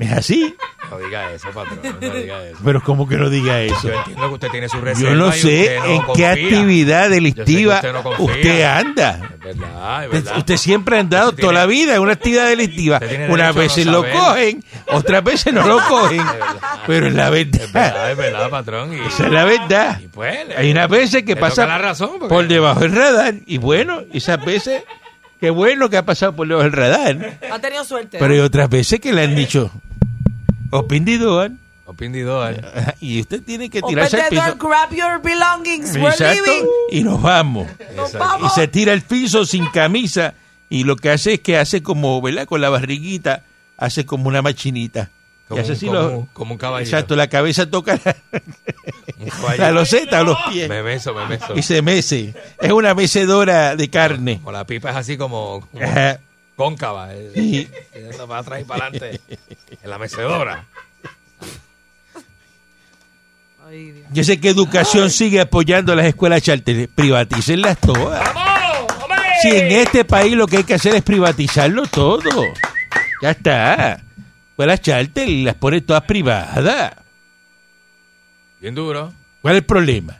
[0.00, 0.56] Es así,
[0.90, 1.78] No diga eso, patrón.
[2.00, 2.58] No diga eso.
[2.64, 3.88] pero como que no diga eso.
[3.88, 6.26] Yo entiendo que usted tiene su reserva Yo no y sé usted no en qué
[6.26, 8.24] actividad delictiva usted no confía.
[8.34, 9.30] usted anda.
[9.46, 10.38] Es verdad, es Usted, verdad.
[10.38, 13.00] usted siempre ha andado Usted toda la vida en una actividad delictiva.
[13.28, 16.22] Unas veces lo cogen, otras veces no lo cogen.
[16.86, 17.68] Pero es la Es verdad.
[17.72, 18.92] verdad, es verdad, patrón.
[18.94, 20.00] Y, Esa es la verdad.
[20.02, 22.10] y pues, Hay unas veces que pasa toca la razón.
[22.18, 23.34] porque- por debajo del radar.
[23.46, 24.82] Y bueno, esas veces,
[25.40, 27.38] qué bueno que ha pasado por debajo del radar.
[27.50, 28.18] Ha tenido suerte.
[28.18, 29.70] Pero hay otras veces que le han dicho,
[30.70, 31.50] open the door",
[31.86, 32.54] Open the door.
[33.00, 34.56] y usted tiene que tirarse al piso.
[34.58, 35.94] grab your belongings.
[35.96, 36.68] We're Exacto, leaving.
[36.92, 37.68] y nos vamos.
[37.96, 38.54] Nos Y vamos.
[38.54, 40.34] se tira al piso sin camisa
[40.68, 42.46] y lo que hace es que hace como, ¿verdad?
[42.46, 43.42] Con la barriguita,
[43.76, 45.10] hace como una machinita.
[45.48, 46.88] Como y hace un- así como lo- un- como un caballito.
[46.94, 48.16] Exacto, la cabeza toca la,
[49.18, 49.28] Un
[49.58, 51.54] la loseta o los pies Me beso, me beso.
[51.56, 52.34] y se mece.
[52.60, 54.40] Es una mecedora de carne.
[54.44, 56.20] O la pipa es así como, como Ajá.
[56.60, 57.08] Cóncava.
[57.34, 57.66] Sí.
[57.94, 59.20] yendo para atrás y para adelante.
[59.82, 60.66] En la mecedora.
[63.66, 64.06] Ay, Dios.
[64.12, 66.86] Yo sé que educación sigue apoyando a las escuelas charter.
[66.90, 68.28] Privatícenlas todas.
[69.40, 72.44] Si en este país lo que hay que hacer es privatizarlo todo.
[73.22, 74.02] Ya está.
[74.50, 76.94] Escuelas charter las pone todas privadas.
[78.60, 79.14] Bien duro.
[79.40, 80.18] ¿Cuál es el problema?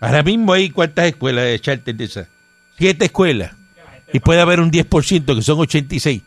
[0.00, 2.26] Ahora mismo hay cuántas escuelas de charter de esas.
[2.76, 3.57] Siete escuelas.
[4.12, 6.22] Y puede haber un 10%, que son 86.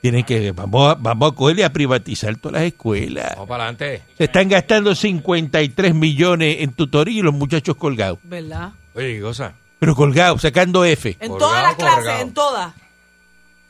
[0.00, 3.30] Tienen que, vamos a, vamos a cogerle a privatizar todas las escuelas.
[3.34, 4.02] Vamos para adelante.
[4.18, 8.18] Se están gastando 53 millones en tutoría y los muchachos colgados.
[8.24, 8.72] ¿Verdad?
[8.94, 9.54] Oye, ¿qué cosa?
[9.78, 11.16] Pero colgados, sacando F.
[11.20, 12.22] En Colgado, todas las clases, colgado.
[12.22, 12.74] en todas.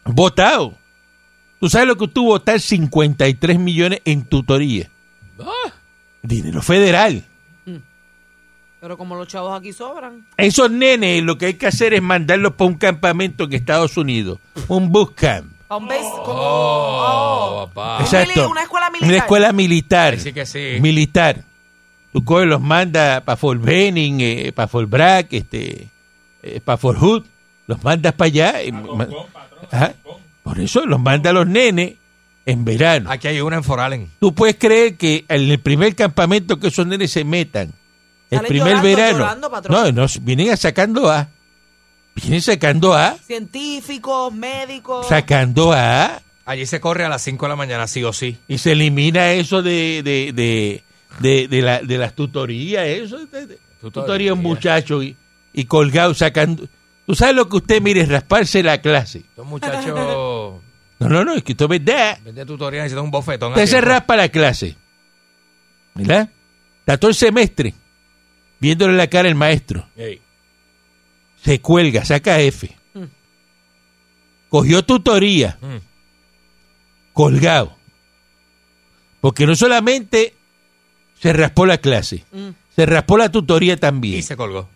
[0.04, 0.74] Votado.
[1.60, 4.90] ¿Tú sabes lo que tuvo votar 53 millones en tutoría?
[5.38, 5.72] Ah,
[6.22, 7.24] Dinero federal.
[8.82, 10.26] Pero como los chavos aquí sobran.
[10.36, 14.40] Esos nenes lo que hay que hacer es mandarlos para un campamento en Estados Unidos.
[14.66, 15.52] Un bootcamp.
[15.68, 16.32] A un base, como...
[16.40, 17.70] Oh, oh.
[17.72, 18.02] papá.
[18.02, 18.50] Exacto.
[18.50, 19.08] una escuela militar.
[19.08, 20.18] Una escuela militar.
[20.18, 20.78] Sí que sí.
[20.80, 21.44] Militar.
[22.12, 25.86] Tú coges, los manda para Fort Benning, eh, para Fort Bragg, este,
[26.42, 27.24] eh, para Fort Hood.
[27.68, 28.62] Los mandas para allá.
[28.64, 29.06] y ma-
[29.70, 29.94] Ajá.
[30.42, 31.94] Por eso los manda a los nenes
[32.44, 33.12] en verano.
[33.12, 34.10] Aquí hay una en Foralen.
[34.18, 37.72] Tú puedes creer que en el primer campamento que esos nenes se metan,
[38.32, 39.94] el Salen primer llorando, verano, llorando, patrón.
[39.94, 41.28] no, no, vienen a sacando A,
[42.14, 45.06] vienen sacando A, Científicos, médicos.
[45.08, 48.36] sacando A, Allí se corre a las 5 de la mañana, sí o sí.
[48.48, 50.82] y se elimina eso de, de, de,
[51.20, 54.02] de, de la, de las tutorías, eso, de, de- Tutoría.
[54.06, 55.16] tutoría un muchacho y,
[55.52, 56.66] y colgado sacando.
[57.06, 59.18] Tú sabes lo que usted mire, rasparse la clase.
[59.18, 59.84] Estos muchachos
[61.02, 62.18] No, no, no, es que esto es verdad.
[62.18, 63.50] de tutoría necesitan un bofetón.
[63.52, 64.76] Usted se raspa la clase.
[65.94, 66.28] ¿Verdad?
[66.80, 67.74] Está todo el semestre
[68.62, 69.88] viéndole la cara al maestro.
[71.42, 72.70] Se cuelga, saca F.
[74.48, 75.76] Cogió tutoría, Mm.
[77.12, 77.76] colgado.
[79.20, 80.34] Porque no solamente
[81.20, 82.50] se raspó la clase, Mm.
[82.76, 84.18] se raspó la tutoría también.
[84.18, 84.68] Y se colgó.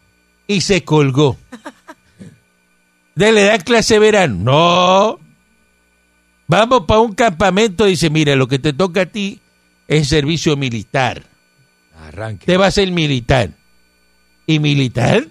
[0.48, 1.36] y se colgó.
[3.14, 4.36] ¿De le dan clase verano?
[4.42, 5.20] No.
[6.48, 7.84] Vamos para un campamento.
[7.84, 9.40] Dice, mira, lo que te toca a ti
[9.88, 11.24] es servicio militar.
[11.98, 12.46] Arranque.
[12.46, 13.50] Te va a ser militar.
[14.46, 15.26] Y militar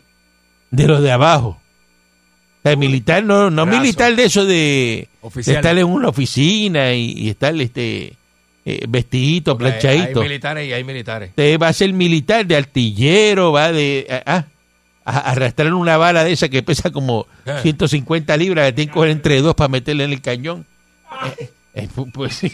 [0.71, 1.59] de los de abajo.
[2.63, 3.81] sea, militar, no, no Brazo.
[3.81, 8.13] militar de eso de, de estar en una oficina y, y estar este
[8.65, 10.21] eh, vestidito, Porque planchadito.
[10.21, 11.29] Hay militares y hay militares.
[11.29, 14.45] Usted va a ser militar de artillero, va de ah,
[15.05, 17.59] a, a arrastrar una bala de esa que pesa como Eh.
[17.61, 20.65] 150 libras, que tiene que coger entre dos para meterle en el cañón.
[21.39, 22.51] Eh, eh, pu- pues sí,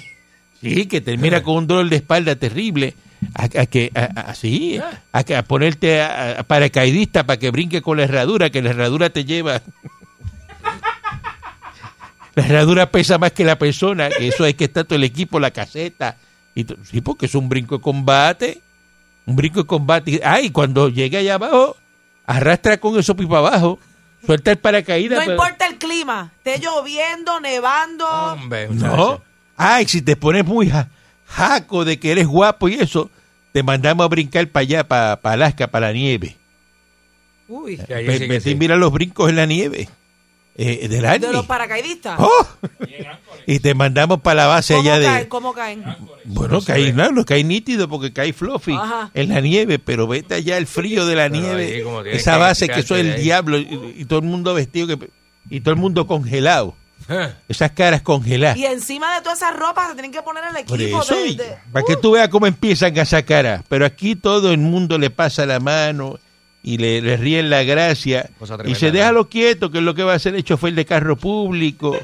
[0.62, 2.93] sí, que termina con un dolor de espalda terrible.
[3.36, 4.79] A, a que a, a- sí,
[5.12, 8.71] a, que- a ponerte a, a paracaidista para que brinque con la herradura, que la
[8.71, 9.62] herradura te lleva.
[12.36, 15.38] La herradura pesa más que la persona, que eso hay que estar todo el equipo,
[15.39, 16.15] la caseta.
[16.55, 18.62] Y sí, porque es un brinco de combate.
[19.25, 20.21] Un brinco de combate.
[20.23, 21.75] Ay, cuando llegue allá abajo,
[22.25, 23.79] arrastra con eso pipa abajo.
[24.25, 25.19] Suelta el paracaídas.
[25.19, 28.07] No pero- importa el clima, esté lloviendo, nevando.
[28.07, 29.21] Hombre, No.
[29.57, 30.88] Ay, si te pones muy ja-
[31.32, 33.10] jaco de que eres guapo y eso,
[33.52, 36.36] te mandamos a brincar para allá, para, Alaska, para la nieve.
[37.48, 39.89] Uy, Que ahí Ve- sí que mira los brincos en la nieve.
[40.58, 41.28] Eh, del de Army.
[41.32, 42.20] los paracaidistas.
[42.20, 42.48] ¡Oh!
[43.48, 45.20] Y te mandamos para la base ¿Cómo allá caen?
[45.24, 45.28] de...
[45.30, 45.84] ¿Cómo caen?
[46.26, 49.10] Bueno, cae, no, no, cae nítido porque cae fluffy Ajá.
[49.13, 52.39] en la nieve, pero vete allá el frío de la Pero nieve, ahí esa que
[52.39, 53.24] base que eso es quitarte el de ahí.
[53.24, 55.10] diablo y, y todo el mundo vestido que,
[55.50, 56.81] y todo el mundo congelado, Eh,
[57.47, 58.57] esas caras congeladas.
[58.57, 61.27] Y encima de todas esas ropas se tienen que poner el Por equipo eso, de,
[61.27, 63.63] y- de- para que tú veas cómo empiezan a sacar.
[63.67, 66.19] Pero aquí todo el mundo le pasa la mano
[66.63, 68.29] y le, le ríen la gracia
[68.65, 68.91] y se ¿no?
[68.93, 71.97] deja lo quieto, que es lo que va a hacer el chofer de carro público.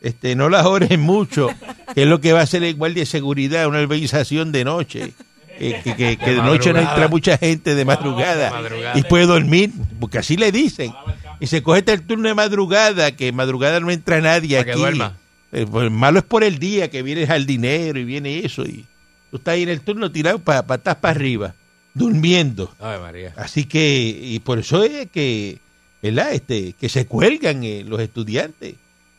[0.00, 1.48] Este, no las ores mucho,
[1.94, 5.12] que es lo que va a hacer el guardia de seguridad, una organización de noche.
[5.58, 8.98] eh, que, que- que de noche no entra mucha gente de madrugada, de madrugada.
[8.98, 10.92] y puede dormir, porque así le dicen.
[11.40, 14.80] Y se coge el turno de madrugada, que madrugada no entra nadie Para que aquí.
[14.80, 15.16] duerma.
[15.52, 18.62] Eh, pues, malo es por el día que viene el jardinero y viene eso.
[18.62, 18.84] Y
[19.30, 21.54] tú estás ahí en el turno tirado para patas para arriba,
[21.94, 22.70] durmiendo.
[22.80, 23.32] Ave María.
[23.36, 25.58] Así que, y por eso es que,
[26.02, 26.32] ¿verdad?
[26.32, 28.74] Este, que se cuelgan eh, los estudiantes.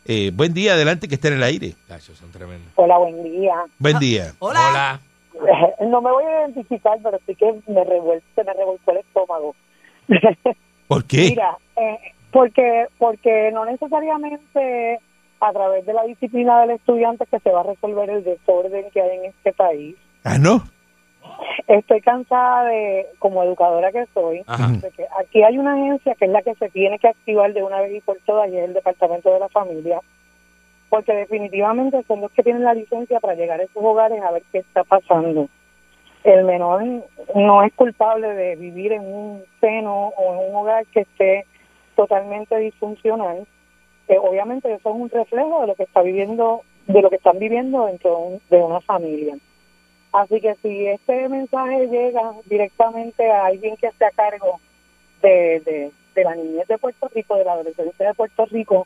[0.06, 1.76] Eh, buen día, adelante, que estén en el aire.
[1.88, 2.72] Muchachos, son tremendos.
[2.76, 3.54] Hola, buen día.
[3.78, 4.34] Buen día.
[4.40, 4.70] Hola.
[4.70, 5.02] Hola.
[5.88, 9.56] No me voy a identificar, pero sí que me revuel- se me revolcó el estómago.
[10.88, 11.30] ¿Por qué?
[11.30, 11.98] Mira, eh,
[12.32, 15.00] porque, porque no necesariamente
[15.40, 19.02] a través de la disciplina del estudiante que se va a resolver el desorden que
[19.02, 19.96] hay en este país.
[20.24, 20.62] Ah, no.
[21.68, 24.70] Estoy cansada de, como educadora que soy, Ajá.
[24.70, 27.64] de que aquí hay una agencia que es la que se tiene que activar de
[27.64, 30.00] una vez y por todas y es el Departamento de la Familia,
[30.90, 34.44] porque definitivamente son los que tienen la licencia para llegar a esos hogares a ver
[34.52, 35.50] qué está pasando.
[36.28, 36.84] El menor
[37.36, 41.46] no es culpable de vivir en un seno o en un hogar que esté
[41.96, 43.48] totalmente disfuncional.
[44.10, 47.40] Eh, obviamente eso es un reflejo de lo que está viviendo, de lo que están
[47.40, 49.36] viviendo dentro de, un- de una familia.
[50.12, 54.60] Así que si este mensaje llega directamente a alguien que esté a cargo
[55.22, 58.86] de, de, de la niñez de Puerto Rico, de la adolescencia de Puerto Rico,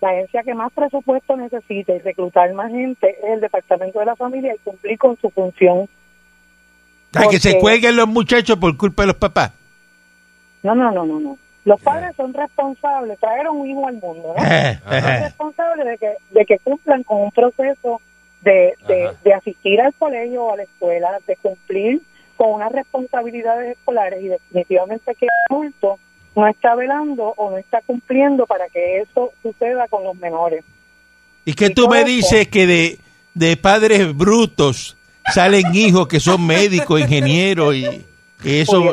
[0.00, 4.16] la agencia que más presupuesto necesita y reclutar más gente es el Departamento de la
[4.16, 5.88] Familia y cumplir con su función.
[7.14, 9.52] Ah, que se cuelguen los muchachos por culpa de los papás.
[10.62, 11.38] No, no, no, no, no.
[11.64, 14.42] Los padres son responsables, trajeron un hijo al mundo, ¿no?
[14.42, 18.00] Ajá, son responsables de que, de que cumplan con un proceso
[18.42, 22.00] de, de, de asistir al colegio o a la escuela, de cumplir
[22.36, 25.98] con unas responsabilidades escolares y definitivamente que el adulto
[26.34, 30.64] no está velando o no está cumpliendo para que eso suceda con los menores.
[31.44, 32.98] ¿Y que Y tú me dices que de,
[33.34, 34.96] de padres brutos
[35.32, 37.84] salen hijos que son médicos, ingenieros y,
[38.44, 38.84] y eso?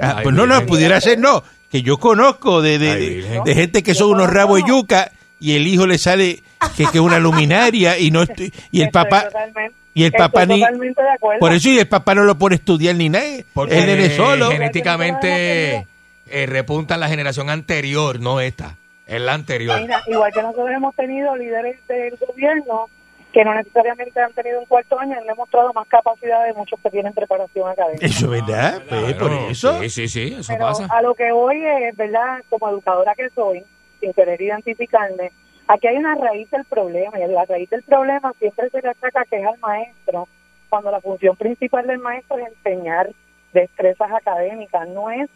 [0.00, 1.42] Ah, Ay, pues no, no, pudiera ser no.
[1.70, 5.56] Que yo conozco de, de, Ay, de- gente que son unos rabos de yuca y
[5.56, 6.42] el hijo le sale
[6.76, 10.60] que es una luminaria y no estoy- y el papá totalmente- y el papá ni
[10.60, 11.40] totalmente de acuerdo.
[11.40, 13.24] por eso y el papá no lo pone a estudiar ni nada.
[13.52, 14.50] Porque Él solo.
[14.50, 15.86] genéticamente
[16.30, 18.76] eh, repunta la generación anterior, no esta.
[19.06, 19.80] Es la anterior.
[19.80, 22.88] Mira, igual que nosotros hemos tenido líderes del gobierno
[23.34, 26.88] que no necesariamente han tenido un cuarto año, han demostrado más capacidad de muchos que
[26.90, 28.06] tienen preparación académica.
[28.06, 29.80] Eso es verdad, pues, por eso.
[29.80, 30.86] Sí, sí, sí, eso Pero pasa.
[30.88, 32.38] a lo que voy es, ¿verdad?
[32.48, 33.64] Como educadora que soy,
[33.98, 35.32] sin querer identificarme,
[35.66, 39.24] aquí hay una raíz del problema y la raíz del problema siempre se le ataca
[39.28, 40.28] que es al maestro,
[40.70, 43.10] cuando la función principal del maestro es enseñar
[43.52, 45.28] destrezas académicas, no es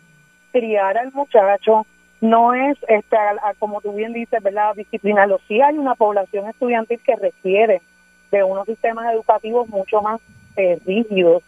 [0.53, 1.85] criar al muchacho,
[2.21, 5.39] no es, este, a- a- como tú bien dices, ¿verdad?, disciplinarlo.
[5.47, 7.81] Sí hay una población estudiantil que requiere
[8.31, 10.21] de unos sistemas educativos mucho más
[10.57, 11.43] eh, rígidos,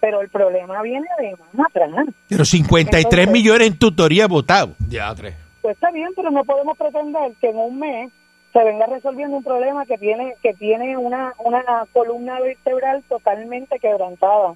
[0.00, 1.90] pero el problema viene de más atrás.
[2.28, 4.74] Pero 53 Entonces- millones en tutoría votado.
[4.88, 5.34] Ya, tres.
[5.62, 8.12] Pues está bien, pero no podemos pretender que en un mes
[8.52, 11.62] se venga resolviendo un problema que tiene que tiene una una
[11.92, 14.54] columna vertebral totalmente quebrantada.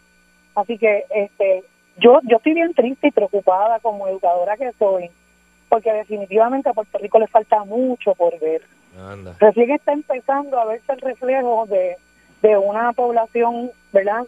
[0.54, 1.64] Así que este
[1.98, 5.10] yo yo estoy bien triste y preocupada como educadora que soy
[5.68, 8.62] porque definitivamente a Puerto Rico le falta mucho por ver.
[9.08, 9.34] Anda.
[9.38, 11.96] Recién está empezando a verse el reflejo de,
[12.42, 14.24] de una población, ¿verdad?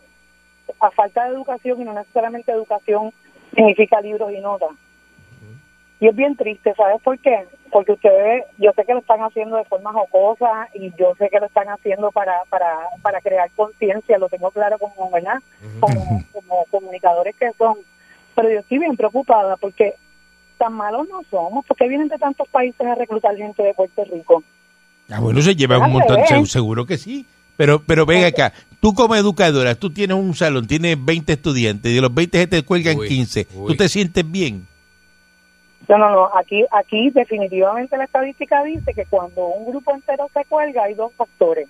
[0.81, 3.13] A falta de educación y no necesariamente educación
[3.55, 4.71] significa libros y notas.
[6.01, 7.47] Y es bien triste, ¿sabes por qué?
[7.71, 11.39] Porque ustedes, yo sé que lo están haciendo de forma jocosa y yo sé que
[11.39, 15.39] lo están haciendo para para, para crear conciencia, lo tengo claro como, ¿verdad?
[15.79, 17.79] Como, como comunicadores que son.
[18.35, 19.95] Pero yo estoy bien preocupada porque
[20.59, 24.43] tan malos no somos, porque vienen de tantos países a reclutar gente de Puerto Rico.
[25.13, 26.31] Ah, bueno, se lleva un montón, revés.
[26.31, 27.27] seg- seguro que sí.
[27.57, 31.95] Pero, pero ven acá, tú como educadora, tú tienes un salón, tienes 20 estudiantes, y
[31.97, 33.47] de los 20 se te cuelgan Uy, 15.
[33.55, 33.67] uy.
[33.69, 34.67] ¿Tú te sientes bien?
[35.89, 36.31] No, no, no.
[36.37, 41.13] Aquí, aquí definitivamente la estadística dice que cuando un grupo entero se cuelga hay dos
[41.15, 41.69] factores.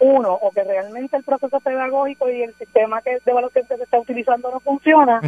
[0.00, 3.84] Uno, o que realmente el proceso pedagógico y el sistema que de evaluación que se
[3.84, 5.20] está utilizando no funciona,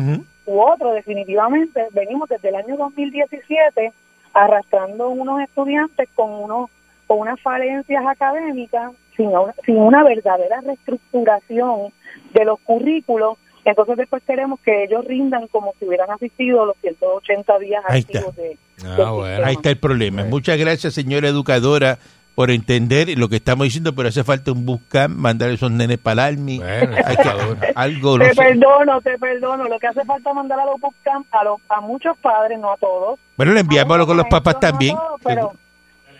[0.46, 3.92] u otro, definitivamente, venimos desde el año 2017
[4.32, 6.70] arrastrando unos estudiantes con unos
[7.07, 11.92] con unas falencias académicas sin una, sin una verdadera reestructuración
[12.32, 13.38] de los currículos.
[13.64, 18.18] Entonces después queremos que ellos rindan como si hubieran asistido los 180 días Ahí está.
[18.18, 19.46] activos de, Ah, del bueno.
[19.46, 20.24] Ahí está el problema.
[20.24, 21.98] Muchas gracias, señora educadora,
[22.34, 26.28] por entender lo que estamos diciendo, pero hace falta un buscam, mandar esos nenes para
[26.28, 26.59] el Almi.
[26.59, 28.42] Bueno, Hay que- algo, no Te sé.
[28.42, 29.64] perdono, te perdono.
[29.68, 32.72] Lo que hace falta es mandar a los bootcamp a, los, a muchos padres, no
[32.72, 33.18] a todos.
[33.36, 34.94] Bueno, le enviamos a con los papás también.
[34.96, 35.52] no todos, pero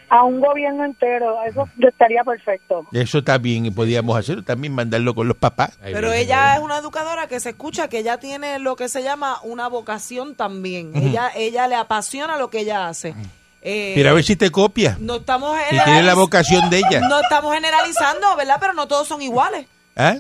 [0.09, 2.87] a un gobierno entero, eso estaría perfecto.
[2.93, 5.79] Eso también podíamos hacerlo, también mandarlo con los papás.
[5.83, 9.39] Pero ella es una educadora que se escucha que ella tiene lo que se llama
[9.43, 10.93] una vocación también.
[10.95, 13.15] Ella ella le apasiona lo que ella hace.
[13.63, 14.99] Eh, Mira a ver si te copia.
[15.01, 17.01] no estamos Si tiene la vocación de ella.
[17.09, 18.59] No estamos generalizando, ¿verdad?
[18.61, 19.67] Pero no todos son iguales.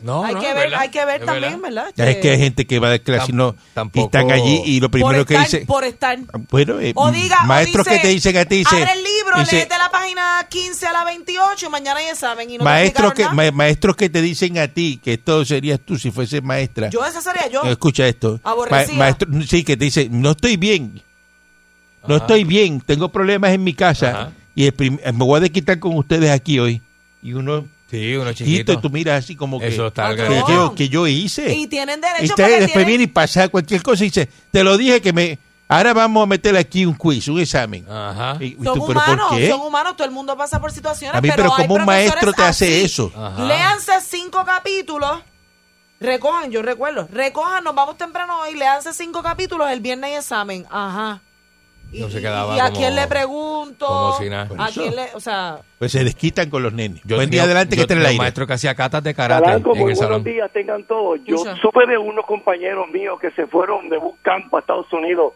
[0.04, 1.86] No, hay, no, que ver, verdad, hay que ver es también, ¿verdad?
[1.96, 3.56] Ya es que hay gente que va a dar clase y, no,
[3.92, 5.66] y están allí y lo primero por que dice...
[5.66, 6.16] por estar.
[6.48, 8.56] Bueno, eh, O diga, o maestros dice, que te dicen a ti...
[8.58, 12.06] Dice, abre el libro, dice, léete la página 15 a la 28 y mañana hay
[12.06, 15.80] examen y no maestros, que, ma- maestros que te dicen a ti que esto serías
[15.84, 16.88] tú si fuese maestra.
[16.90, 17.64] Yo esa sería yo.
[17.64, 18.38] Eh, Escucha esto.
[18.44, 18.96] Aborrecida.
[18.96, 21.02] maestro, sí, que te dicen, no estoy bien.
[22.06, 22.24] No Ajá.
[22.26, 24.32] estoy bien, tengo problemas en mi casa Ajá.
[24.54, 26.80] y el prim- eh, me voy a desquitar con ustedes aquí hoy.
[27.22, 28.72] Y uno Sí, uno chiquito chiquito.
[28.72, 30.52] y tú miras así como que, Eso está al que, garete.
[30.52, 31.54] yo, que yo hice.
[31.54, 34.28] Y tienen Y derecho usted porque después tienen- viene y pasa cualquier cosa y dice,
[34.50, 35.38] te lo dije que me...
[35.66, 37.86] Ahora vamos a meter aquí un quiz, un examen.
[37.90, 38.36] Ajá.
[38.40, 39.48] Y- y Son tú, ¿Pero humanos, por qué?
[39.50, 41.16] son humanos, todo el mundo pasa por situaciones.
[41.16, 42.84] A mí, pero, pero hay como un profesores maestro te hace así.
[42.84, 43.12] eso.
[43.16, 43.44] Ajá.
[43.44, 45.20] Léanse cinco capítulos,
[46.00, 50.66] recojan, yo recuerdo, recojan, nos vamos temprano hoy, léanse cinco capítulos, el viernes hay examen,
[50.70, 51.22] ajá.
[51.92, 54.46] Y, No se y- quedaba y a como- quién le pregunto, como si nada.
[54.48, 57.00] Por a quién le, o sea, Pues se desquitan con los nenes.
[57.04, 58.18] Yo Buen día adelante que esté en el aire.
[58.18, 60.24] maestro que hacía catas de karate Calanco, en el buenos salón.
[60.24, 61.20] días, tengan todos.
[61.24, 65.34] Yo supe de unos compañeros míos que se fueron de bootcamp a Estados Unidos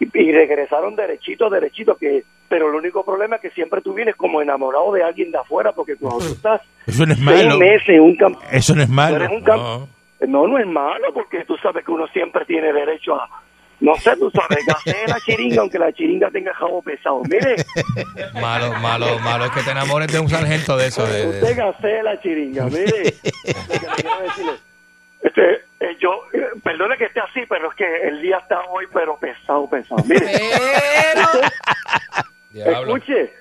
[0.00, 4.14] y, y regresaron derechito, derechito, que pero el único problema es que siempre tú vienes
[4.16, 7.58] como enamorado de alguien de afuera, porque cuando tú estás Eso no es seis malo.
[7.58, 9.16] meses en un campo, Eso no es malo.
[9.16, 9.88] eres un campo,
[10.20, 10.26] No.
[10.28, 13.28] no, no es malo, porque tú sabes que uno siempre tiene derecho a,
[13.80, 17.22] no sé, tú sabes, gasté la chiringa, aunque la chiringa tenga jabo pesado.
[17.28, 17.56] Mire,
[18.40, 21.06] Malo, malo, malo es que te enamores de un sargento de eso.
[21.06, 23.14] De, de- usted gasté la chiringa, mire.
[25.22, 28.84] Este, eh, yo, eh, perdone que esté así, pero es que el día está hoy,
[28.92, 30.02] pero pesado, pesado.
[30.04, 30.26] Mire,
[32.52, 33.32] pero escuche,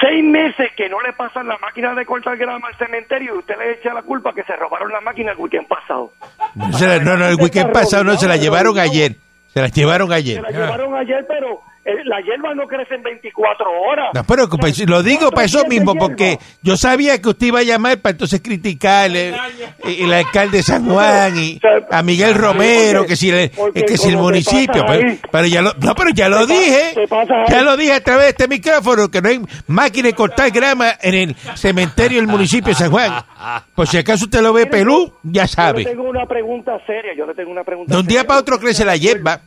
[0.00, 3.56] seis meses que no le pasan la máquina de cortar grama al cementerio y usted
[3.58, 6.12] le echa la culpa que se robaron la máquina el weekend pasado.
[6.54, 6.68] No,
[7.00, 9.16] no, no, el weekend pasado no, se la llevaron ayer.
[9.52, 10.42] Se la llevaron Se ayer.
[10.42, 14.10] la llevaron ayer, pero la hierba no crece en 24 horas.
[14.14, 17.48] No, pero pues, lo digo para eso ¿Cuántos días mismo, porque yo sabía que usted
[17.48, 19.34] iba a llamar para entonces criticarle
[19.84, 21.60] y el alcalde de San Juan y
[21.90, 25.94] a Miguel Romero, que si el, que si el municipio, pasa pero, ya lo, no,
[25.94, 26.94] pero ya lo dije,
[27.48, 30.92] ya lo dije a través de este micrófono, que no hay máquina de cortar grama
[31.00, 33.12] en el cementerio del municipio de San Juan.
[33.74, 35.84] Por si acaso usted lo ve pelú, ya Yo le sabe.
[35.84, 38.84] tengo una pregunta seria, yo le tengo una pregunta De un día para otro crece
[38.84, 39.40] la hierba.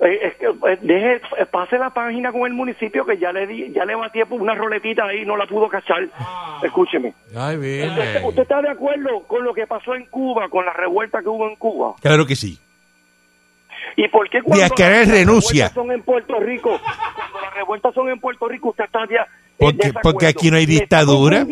[0.00, 3.46] Eh, es que, eh, deje, eh, pase la página con el municipio que ya le
[3.46, 6.08] di, ya le batí una roletita ahí y no la pudo cachar.
[6.62, 7.12] Escúcheme.
[7.36, 11.20] Ay, ¿Usted, usted está de acuerdo con lo que pasó en Cuba, con la revuelta
[11.20, 11.94] que hubo en Cuba?
[12.00, 12.58] Claro que sí.
[14.02, 15.68] ¿Y por qué cuando Díaz Canel las renuncia.
[15.68, 19.26] revueltas son en Puerto Rico, cuando las revueltas son en Puerto Rico, usted está eh,
[19.58, 21.46] Porque, porque aquí no hay ¿Me está dictadura.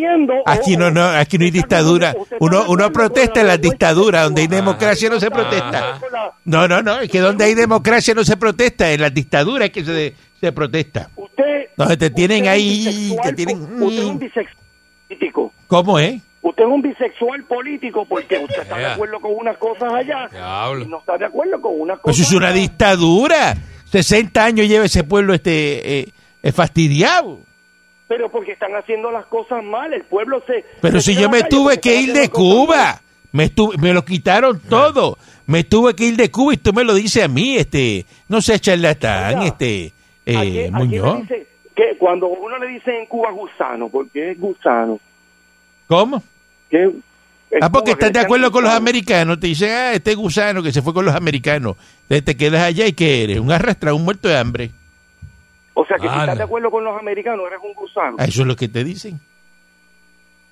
[0.47, 2.15] Aquí no, no, aquí no hay dictadura.
[2.41, 4.23] Uno, uno protesta en la las dictaduras.
[4.23, 6.01] de Donde hay democracia no se protesta.
[6.47, 7.01] No, no, no.
[7.01, 8.91] Es que donde hay democracia no se protesta.
[8.91, 11.11] En las dictaduras es que se, se protesta.
[11.17, 14.57] Usted, Donde te tienen ahí, te tienen- Usted es un bisexual
[15.07, 15.53] político.
[15.67, 16.23] ¿Cómo es?
[16.49, 20.85] Usted es un bisexual político porque usted está de acuerdo con unas cosas allá Diablo.
[20.85, 23.55] y no está de acuerdo con unas cosas eso es una dictadura.
[23.85, 26.09] 60 años lleva ese pueblo este eh,
[26.43, 27.41] eh, fastidiado.
[28.07, 30.65] Pero porque están haciendo las cosas mal, el pueblo se...
[30.81, 33.01] Pero se si yo me tuve que ir de Cuba,
[33.33, 35.19] me, estuve, me lo quitaron todo.
[35.47, 38.41] Me tuve que ir de Cuba y tú me lo dices a mí, este, no
[38.41, 39.93] sea charlatán, Oiga, este,
[40.27, 41.21] ¿A eh, a le Muñoz.
[41.21, 41.47] dice
[41.77, 44.99] que cuando uno le dice en Cuba gusano, porque es gusano,
[45.89, 46.23] ¿Cómo?
[46.71, 46.91] Que
[47.63, 49.41] Ah, porque estás de acuerdo con los americanos.
[49.41, 51.77] Te dicen, ah, este gusano que se fue con los americanos.
[52.07, 54.71] Te quedas allá y que eres un arrastrado, un muerto de hambre.
[55.73, 56.23] O sea que si Anda.
[56.25, 58.17] estás de acuerdo con los americanos, eres un gusano.
[58.19, 59.19] Ah, Eso es lo que te dicen.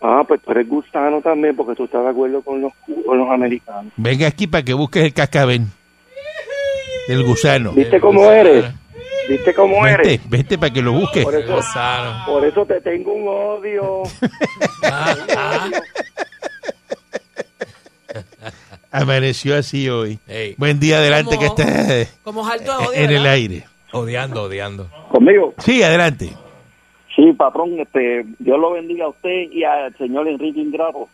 [0.00, 2.72] Ah, pues tú eres gusano también porque tú estás de acuerdo con los,
[3.04, 3.92] con los americanos.
[3.96, 5.66] Venga aquí para que busques el cascabel
[7.08, 7.72] del gusano.
[7.72, 8.64] ¿Viste cómo eres?
[9.28, 10.30] ¿Viste cómo Vente, eres?
[10.30, 11.24] vente para que lo busques.
[11.24, 11.58] Por eso,
[12.26, 14.02] por eso te tengo un odio.
[14.84, 15.70] Ah, ah.
[18.92, 20.18] Amaneció así hoy.
[20.56, 23.64] Buen día adelante Como- que está Como alto de odio, en el aire.
[23.92, 24.88] odiando, odiando.
[25.10, 25.54] Conmigo.
[25.58, 26.30] Sí, adelante.
[27.14, 31.08] Sí, patrón, este, Dios lo bendiga a usted y al señor Enrique Ingrato.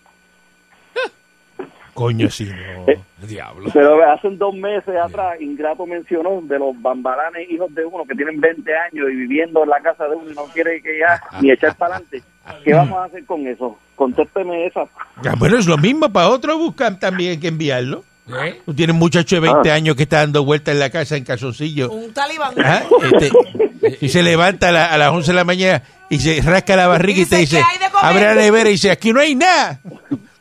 [1.95, 2.88] Coño, sí, no.
[2.90, 3.70] Eh, Diablo.
[3.72, 8.40] Pero hace dos meses atrás, Ingrato mencionó de los bambalanes hijos de uno que tienen
[8.40, 11.51] 20 años y viviendo en la casa de uno y no quiere que ya ni
[11.51, 12.22] echar para adelante.
[12.64, 13.78] ¿Qué vamos a hacer con eso?
[13.95, 14.82] Contésteme esa.
[15.24, 18.05] Ah, bueno, es lo mismo para otro buscan también que enviarlo.
[18.28, 18.61] ¿Eh?
[18.64, 19.74] Tú tienes un muchacho de 20 Ah.
[19.74, 21.90] años que está dando vueltas en la casa en calzoncillo.
[21.90, 22.59] Un talibán.
[22.59, 23.30] Ajá, este,
[24.01, 26.86] y se levanta a, la- a las 11 de la mañana y se rasca la
[26.86, 27.62] barriga y, Y te dice,
[28.01, 29.80] abre la nevera y dice, aquí no hay nada.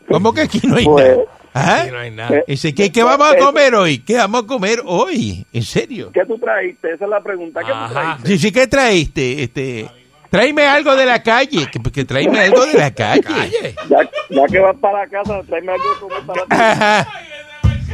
[0.07, 1.23] ¿Cómo que aquí no hay Pues, nada?
[1.53, 2.37] Aquí no hay nada.
[2.37, 3.99] Eh, dice, ¿qué, qué vamos a comer hoy?
[3.99, 5.45] ¿Qué vamos a comer hoy?
[5.51, 6.11] ¿En serio?
[6.13, 6.93] ¿Qué tú traíste?
[6.93, 7.61] Esa es la pregunta.
[7.63, 7.87] ¿Qué Ajá.
[7.87, 8.27] tú traíste?
[8.27, 9.43] Sí, sí, ¿qué traíste?
[9.43, 9.89] Este,
[10.29, 11.67] tráeme algo de la calle.
[11.69, 13.75] Que, que tráeme algo de la calle.
[13.89, 13.97] Ya,
[14.29, 16.47] ya que vas para casa, tráeme algo de comer para ti.
[16.51, 17.07] Ajá.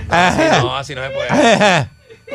[0.09, 0.59] Ajá.
[0.61, 1.29] No, así no se puede.
[1.29, 1.91] Ajá.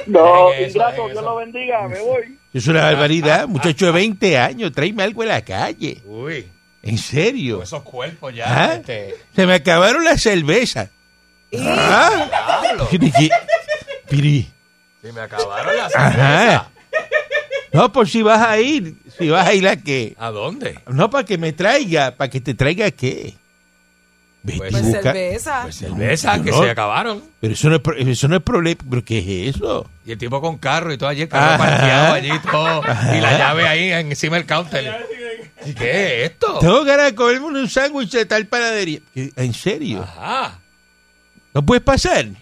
[0.07, 2.39] No, dejen Dios lo bendiga, me voy.
[2.53, 3.47] Es una barbaridad.
[3.47, 5.99] Muchacho de 20 años, tráeme algo de la calle.
[6.05, 6.47] Uy,
[6.83, 7.57] ¿En serio?
[7.57, 8.75] con esos cuerpos ya.
[8.75, 10.91] Este, Se me acabaron las cervezas.
[11.61, 12.61] Ah.
[12.63, 12.89] diablo.
[14.09, 14.51] Piri.
[15.03, 16.11] Sí, me acabaron las Ajá.
[16.13, 16.63] cervezas.
[17.73, 18.97] No, por si vas a ir.
[19.19, 20.15] Si vas a ir a qué.
[20.19, 20.79] ¿A dónde?
[20.89, 22.15] No, para que me traiga.
[22.17, 23.35] ¿Para que te traiga qué?
[24.43, 25.61] Vete Pues y Pues busca- cerveza.
[25.63, 26.63] Pues cervezas No, que no.
[26.63, 27.23] se acabaron.
[27.41, 28.81] Pero eso no, es, pro- eso no es problema.
[28.91, 29.89] ¿Pero qué es eso?
[30.05, 31.59] Y el tipo con carro y todo allí, el carro Ajá.
[31.59, 32.85] parqueado allí todo.
[32.85, 33.17] Ajá.
[33.17, 35.07] Y la llave ahí encima del counter.
[35.65, 36.59] ¿Y qué es esto?
[36.59, 38.99] Tengo ganas de comerme un sándwich de tal panadería.
[39.15, 39.31] ¿Qué?
[39.37, 40.03] ¿En serio?
[40.03, 40.59] Ajá.
[41.55, 42.25] ¿No puedes pasar?
[42.27, 42.35] Y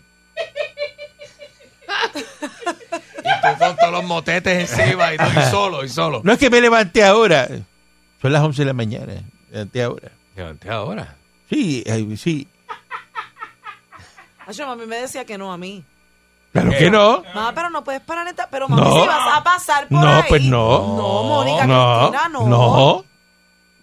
[3.22, 6.20] tú con todos los motetes encima y, tú, y solo, y solo.
[6.24, 7.48] No es que me levanté ahora.
[8.22, 9.06] Son las 11 de la mañana.
[9.06, 10.10] Me levanté ahora.
[10.36, 11.16] Levanté ahora.
[11.48, 12.46] Sí, ay, sí.
[14.46, 15.84] Ay, mami me decía que no a mí.
[16.52, 16.78] Claro ¿Qué?
[16.78, 17.22] que no.
[17.34, 18.48] Mamá, pero no puedes parar esta.
[18.50, 19.00] Pero mami, No.
[19.02, 20.22] si vas a pasar por No, ahí.
[20.28, 20.96] pues no.
[20.96, 22.46] No, Mónica No, Cristina, no.
[22.48, 23.04] no.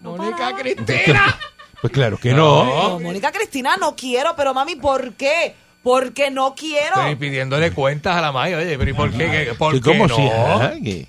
[0.00, 0.54] No Mónica.
[0.56, 1.38] Cristina.
[1.80, 2.64] Pues claro que no.
[2.64, 4.34] No, Mónica Cristina, no quiero.
[4.36, 5.54] Pero mami, ¿por qué?
[5.82, 6.96] Porque no quiero.
[6.96, 8.58] Estoy pidiéndole cuentas a la Maya.
[8.58, 9.18] Oye, pero ¿y por qué?
[9.48, 10.16] ¿Qué- ¿Por qué ¿Cómo no?
[10.16, 10.22] si?
[10.28, 11.06] ajá, que-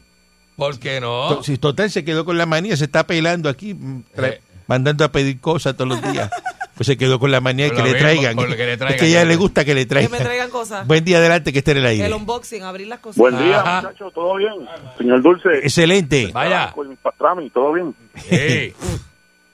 [0.56, 1.42] ¿Por qué no?
[1.42, 4.42] Si total se quedó con la manía, se está pelando aquí, mm, Eh.
[4.68, 6.30] mandando a pedir cosas todos los días.
[6.76, 8.38] Pues se quedó con la manía de que le traigan.
[8.38, 10.20] que le Es traigan, que a ella que le gusta que le Que me traigan.
[10.24, 10.88] traigan cosas.
[10.88, 12.06] Buen día adelante que esté en el aire.
[12.06, 13.18] El unboxing, abrir las cosas.
[13.18, 13.82] Buen día, Ajá.
[13.82, 14.54] muchachos, ¿todo bien?
[14.98, 15.50] Señor Dulce.
[15.64, 16.30] Excelente.
[16.34, 16.72] Vaya.
[16.74, 17.94] Con mi pastrami, ¿todo bien?
[18.30, 18.74] Sí.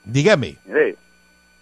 [0.03, 0.57] Dígame.
[0.65, 0.95] Mire,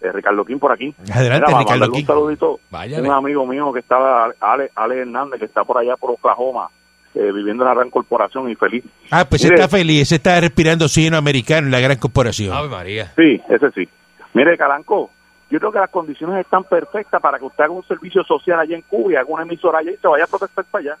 [0.04, 0.94] eh, Ricardo Quín por aquí.
[1.12, 2.00] Adelante, Mira, Ricardo Quín.
[2.02, 2.60] Un saludito.
[2.70, 3.08] Váyale.
[3.08, 6.68] Un amigo mío que estaba, Ale, Ale Hernández, que está por allá por Oklahoma,
[7.14, 8.84] eh, viviendo en la gran corporación y feliz.
[9.10, 9.54] Ah, pues Mire.
[9.54, 10.02] está feliz.
[10.02, 12.54] Ese está respirando oxígeno americano en la gran corporación.
[12.54, 13.12] Ave María.
[13.16, 13.88] Sí, ese sí.
[14.34, 15.10] Mire, Calanco,
[15.50, 18.74] yo creo que las condiciones están perfectas para que usted haga un servicio social allá
[18.76, 20.98] en Cuba y haga una emisora allá y se vaya a protestar para allá.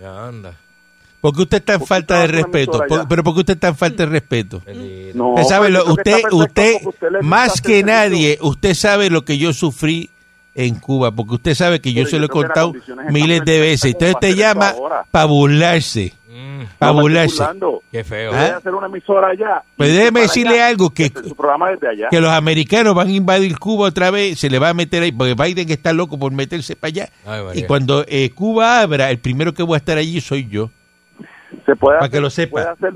[0.00, 0.54] Ya anda.
[1.22, 2.82] ¿Por qué usted está en Porque falta de respeto?
[2.88, 4.60] Por- pero ¿por qué usted está en falta de respeto?
[4.66, 5.16] Bendito.
[5.16, 7.86] No, Usted sabe, pues, lo- usted, usted, usted más que servicio.
[7.86, 10.10] nadie, usted sabe lo que yo sufrí
[10.54, 12.72] en Cuba, porque usted sabe que yo Pero se yo lo he contado
[13.10, 13.92] miles de veces.
[13.92, 14.74] Entonces te llama
[15.12, 17.44] para burlarse, Mm, para No burlarse.
[17.92, 18.30] qué feo.
[18.32, 19.62] Voy a hacer una emisora allá.
[19.76, 22.08] Pues déjeme decirle allá, algo, que, hacer su programa desde allá.
[22.10, 25.12] que los americanos van a invadir Cuba otra vez, se le va a meter ahí,
[25.12, 27.10] porque Biden está loco por meterse para allá.
[27.26, 27.60] Ay.
[27.60, 30.70] Y cuando eh, Cuba abra, el primero que voy a estar allí soy yo.
[31.64, 32.50] Se puede para hacer, que lo sepa.
[32.50, 32.94] Puede hacer,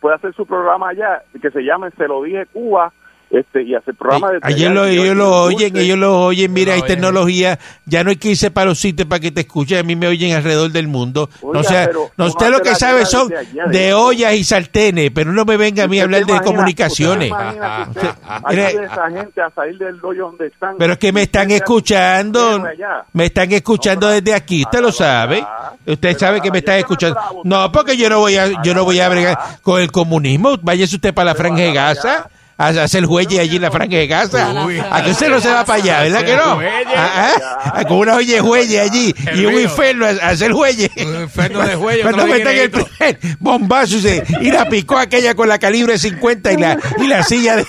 [0.00, 2.92] puede hacer su programa allá, que se llame Se lo dije Cuba,
[3.30, 6.82] este y hacer programas de Ayer lo, ellos lo oyen, ellos lo oyen, mira, hay
[6.82, 9.96] tecnología, ya no hay que irse para los sitios para que te escuchen, a mí
[9.96, 11.28] me oyen alrededor del mundo.
[11.42, 15.10] Oiga, no sea, pero no usted lo que sabe son de de- ollas y sartenes,
[15.14, 17.30] pero no me venga a mí a hablar de comunicaciones.
[17.32, 17.88] A
[18.50, 20.76] esa gente a salir del hoyo donde están.
[20.78, 22.64] Pero es que me están escuchando,
[23.12, 25.44] me están escuchando desde aquí, usted lo sabe.
[25.86, 27.18] Usted sabe que me están escuchando.
[27.44, 30.56] No, porque yo no voy a, yo no voy a bregar con el comunismo.
[30.60, 32.28] Váyase usted para la franja de Gaza.
[32.60, 34.64] A hacer juelle allí en la franja de Gaza.
[34.66, 34.80] Uy.
[34.90, 36.60] ¿A que usted no se va para allá, verdad que no?
[36.96, 37.30] Ah,
[37.72, 40.90] ah, Con una olla de juelle allí y un inferno a hacer juelle.
[40.96, 44.98] Un inferno de juelle, Cuando otro metan el primer bombazo y, se- y la picó
[44.98, 47.66] aquella con la calibre 50 y la, y la silla de,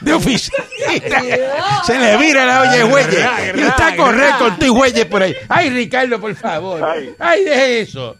[0.00, 0.56] de oficina.
[1.84, 3.28] Se le vira la olla de juelle.
[3.56, 5.34] Y está a correr con tu juelle por ahí.
[5.50, 6.82] Ay, Ricardo, por favor.
[7.18, 8.16] Ay, deje eso.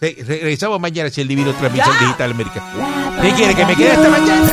[0.00, 2.60] Re- Regresamos mañana si el divino transmisión digital América.
[3.22, 4.52] ¿Qué quiere que me quede hasta mañana?